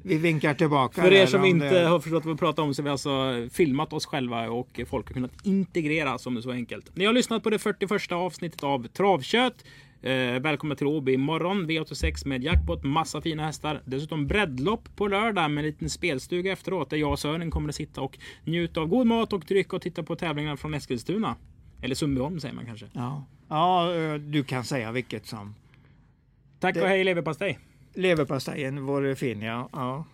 vi 0.03 0.17
vinkar 0.19 0.55
tillbaka. 0.55 1.03
För 1.03 1.13
er 1.13 1.27
som 1.27 1.41
om 1.41 1.47
inte 1.47 1.81
det- 1.81 1.87
har 1.89 2.01
förstått 2.01 2.25
vad 2.25 2.35
vi 2.35 2.39
pratar 2.39 2.63
om 2.63 2.75
så 2.75 2.83
har 2.83 2.85
vi 2.85 2.91
alltså 2.91 3.49
filmat 3.53 3.93
oss 3.93 4.07
själva 4.07 4.51
och 4.51 4.81
folk 4.87 5.07
har 5.09 5.15
kunnat 5.15 5.33
integreras 5.43 6.27
om 6.27 6.35
det 6.35 6.41
är 6.41 6.43
så 6.43 6.51
enkelt. 6.51 6.97
Ni 6.97 7.05
har 7.05 7.13
lyssnat 7.13 7.43
på 7.43 7.51
det 7.51 7.59
41 7.59 8.13
avsnittet 8.13 8.63
av 8.65 8.87
Travkött. 8.89 9.65
Eh, 10.03 10.41
välkomna 10.41 10.75
till 10.75 10.87
Åby 10.87 11.13
imorgon. 11.13 11.67
V86 11.71 12.27
med 12.27 12.45
jackpot, 12.45 12.85
massa 12.85 13.21
fina 13.21 13.47
hästar. 13.47 13.83
Dessutom 13.85 14.27
breddlopp 14.27 14.97
på 14.97 15.09
lördag 15.09 15.51
med 15.51 15.65
en 15.65 15.71
liten 15.71 15.91
spelstuga 15.91 16.53
efteråt 16.53 16.91
där 16.91 16.97
jag 16.97 17.11
och 17.11 17.19
Sören 17.19 17.51
kommer 17.51 17.69
att 17.69 17.75
sitta 17.75 18.01
och 18.01 18.19
njuta 18.45 18.81
av 18.81 18.87
god 18.87 19.07
mat 19.07 19.33
och 19.33 19.45
dryck 19.49 19.73
och 19.73 19.83
titta 19.83 20.03
på 20.03 20.17
tävlingarna 20.17 20.57
från 20.57 20.75
Eskilstuna. 20.75 21.37
Eller 21.83 21.95
Sundbyholm 21.95 22.41
säger 22.41 22.55
man 22.55 22.67
kanske. 22.67 22.87
Ja. 22.93 23.25
ja, 23.49 23.95
eh, 23.95 24.15
du 24.15 24.45
kan 24.45 24.65
säga 24.65 24.93
vilket 24.93 25.27
som. 25.27 25.55
Tack 26.61 26.77
och 26.77 26.89
hej 26.89 27.05
leverpastej! 27.05 27.59
Leverpastejen 27.95 28.87
vore 28.87 29.17
fin, 29.17 29.43
ja. 29.43 29.69
ja. 29.73 30.05